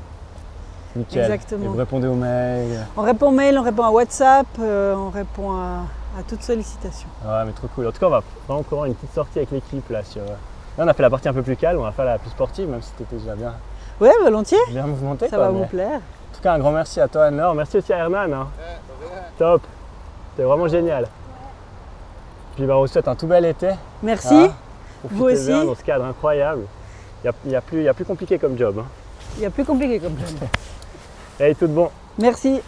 Nickel. 0.96 1.24
Exactement. 1.24 1.66
Et 1.66 1.68
vous 1.70 1.78
répondez 1.78 2.08
aux 2.08 2.14
mails? 2.14 2.86
On 2.98 3.02
répond 3.02 3.30
au 3.30 3.32
mail, 3.32 3.58
on 3.58 3.64
répond 3.64 3.84
à 3.84 3.90
WhatsApp, 3.92 4.46
euh, 4.60 4.94
on 4.96 5.10
répond 5.10 5.52
à, 5.54 5.86
à 6.20 6.24
toute 6.28 6.44
sollicitation. 6.44 7.08
Ouais, 7.26 7.46
mais 7.48 7.52
trop 7.54 7.68
cool. 7.76 7.88
En 7.88 7.92
tout 7.92 8.00
cas, 8.00 8.08
on 8.08 8.12
va 8.12 8.22
vraiment 8.48 8.60
encore 8.62 8.86
une 8.86 8.94
petite 8.94 9.14
sortie 9.16 9.40
avec 9.40 9.50
l'équipe 9.52 9.90
là 9.90 10.04
sur. 10.04 10.22
euh, 10.22 10.36
Là, 10.78 10.86
on 10.86 10.88
a 10.88 10.94
fait 10.94 11.04
la 11.04 11.10
partie 11.10 11.28
un 11.30 11.34
peu 11.34 11.42
plus 11.42 11.56
calme, 11.56 11.80
on 11.80 11.84
va 11.84 11.92
faire 11.92 12.06
la 12.06 12.18
plus 12.20 12.30
sportive, 12.30 12.70
même 12.70 12.82
si 12.82 12.92
c'était 12.98 13.16
déjà 13.16 13.36
bien, 13.36 13.54
Ouais, 14.00 14.12
volontiers. 14.24 14.58
bien 14.70 14.86
mouvementé. 14.88 15.28
Ça 15.30 15.38
quoi, 15.38 15.48
va 15.48 15.52
mais- 15.54 15.60
vous 15.60 15.66
plaire. 15.66 16.00
En 16.42 16.44
tout 16.44 16.50
cas, 16.50 16.54
un 16.56 16.60
grand 16.60 16.72
merci 16.72 17.00
à 17.00 17.08
toi, 17.08 17.26
Anne-Laure. 17.26 17.54
Merci 17.54 17.78
aussi 17.78 17.94
à 17.94 18.00
Hernan. 18.00 18.34
hein. 18.34 18.48
Top. 19.38 19.62
C'était 20.32 20.42
vraiment 20.48 20.68
génial. 20.68 21.08
Puis 22.56 22.66
bah, 22.66 22.78
on 22.78 22.82
vous 22.82 22.88
souhaite 22.88 23.08
un 23.08 23.14
tout 23.16 23.28
bel 23.28 23.46
été. 23.46 23.70
Merci. 24.02 24.34
hein. 24.34 24.52
Profitez 25.02 25.20
Vous 25.20 25.26
aussi. 25.26 25.46
bien 25.46 25.66
dans 25.66 25.76
ce 25.76 25.84
cadre 25.84 26.06
incroyable. 26.06 26.64
Il 27.24 27.28
n'y 27.28 27.30
a, 27.30 27.34
il 27.46 27.52
y 27.52 27.56
a 27.56 27.62
plus- 27.62 27.78
il 27.78 27.84
y 27.84 27.88
a 27.90 27.94
plus 27.94 28.06
compliqué 28.06 28.40
comme 28.40 28.58
job. 28.58 28.80
Hein. 28.80 28.86
Il 29.38 29.44
y 29.44 29.46
a 29.46 29.52
plus 29.52 29.64
compliqué 29.66 30.00
comme 30.00 30.18
job. 30.18 30.50
Hey, 31.40 31.56
tout 31.56 31.68
de 31.68 31.74
bon. 31.74 31.90
Merci. 32.20 32.62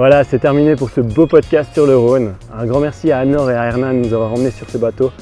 Voilà, 0.00 0.24
c'est 0.24 0.38
terminé 0.38 0.76
pour 0.76 0.88
ce 0.88 1.02
beau 1.02 1.26
podcast 1.26 1.74
sur 1.74 1.84
le 1.84 1.94
Rhône. 1.94 2.32
Un 2.56 2.64
grand 2.64 2.80
merci 2.80 3.12
à 3.12 3.18
Anne-Laure 3.18 3.50
et 3.50 3.54
à 3.54 3.66
Hernan 3.66 3.92
de 3.92 3.98
nous 3.98 4.14
avoir 4.14 4.32
emmenés 4.32 4.50
sur 4.50 4.66
ce 4.70 4.78
bateau. 4.78 5.12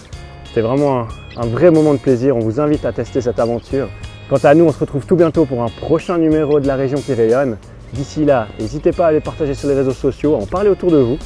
C'était 0.44 0.60
vraiment 0.60 1.00
un, 1.00 1.08
un 1.36 1.46
vrai 1.46 1.72
moment 1.72 1.94
de 1.94 1.98
plaisir. 1.98 2.36
On 2.36 2.38
vous 2.38 2.60
invite 2.60 2.84
à 2.84 2.92
tester 2.92 3.20
cette 3.20 3.40
aventure. 3.40 3.88
Quant 4.30 4.38
à 4.44 4.54
nous, 4.54 4.66
on 4.66 4.70
se 4.70 4.78
retrouve 4.78 5.04
tout 5.04 5.16
bientôt 5.16 5.46
pour 5.46 5.64
un 5.64 5.68
prochain 5.68 6.16
numéro 6.18 6.60
de 6.60 6.68
la 6.68 6.76
région 6.76 7.00
qui 7.00 7.12
rayonne. 7.12 7.56
D'ici 7.92 8.24
là, 8.24 8.46
n'hésitez 8.60 8.92
pas 8.92 9.08
à 9.08 9.10
les 9.10 9.18
partager 9.18 9.54
sur 9.54 9.68
les 9.68 9.74
réseaux 9.74 9.90
sociaux, 9.90 10.36
à 10.36 10.38
en 10.38 10.46
parler 10.46 10.70
autour 10.70 10.92
de 10.92 10.98
vous. 10.98 11.18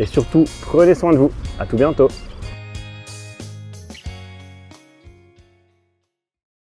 Et 0.00 0.06
surtout, 0.06 0.44
prenez 0.62 0.96
soin 0.96 1.12
de 1.12 1.18
vous. 1.18 1.30
À 1.60 1.64
tout 1.64 1.76
bientôt. 1.76 2.08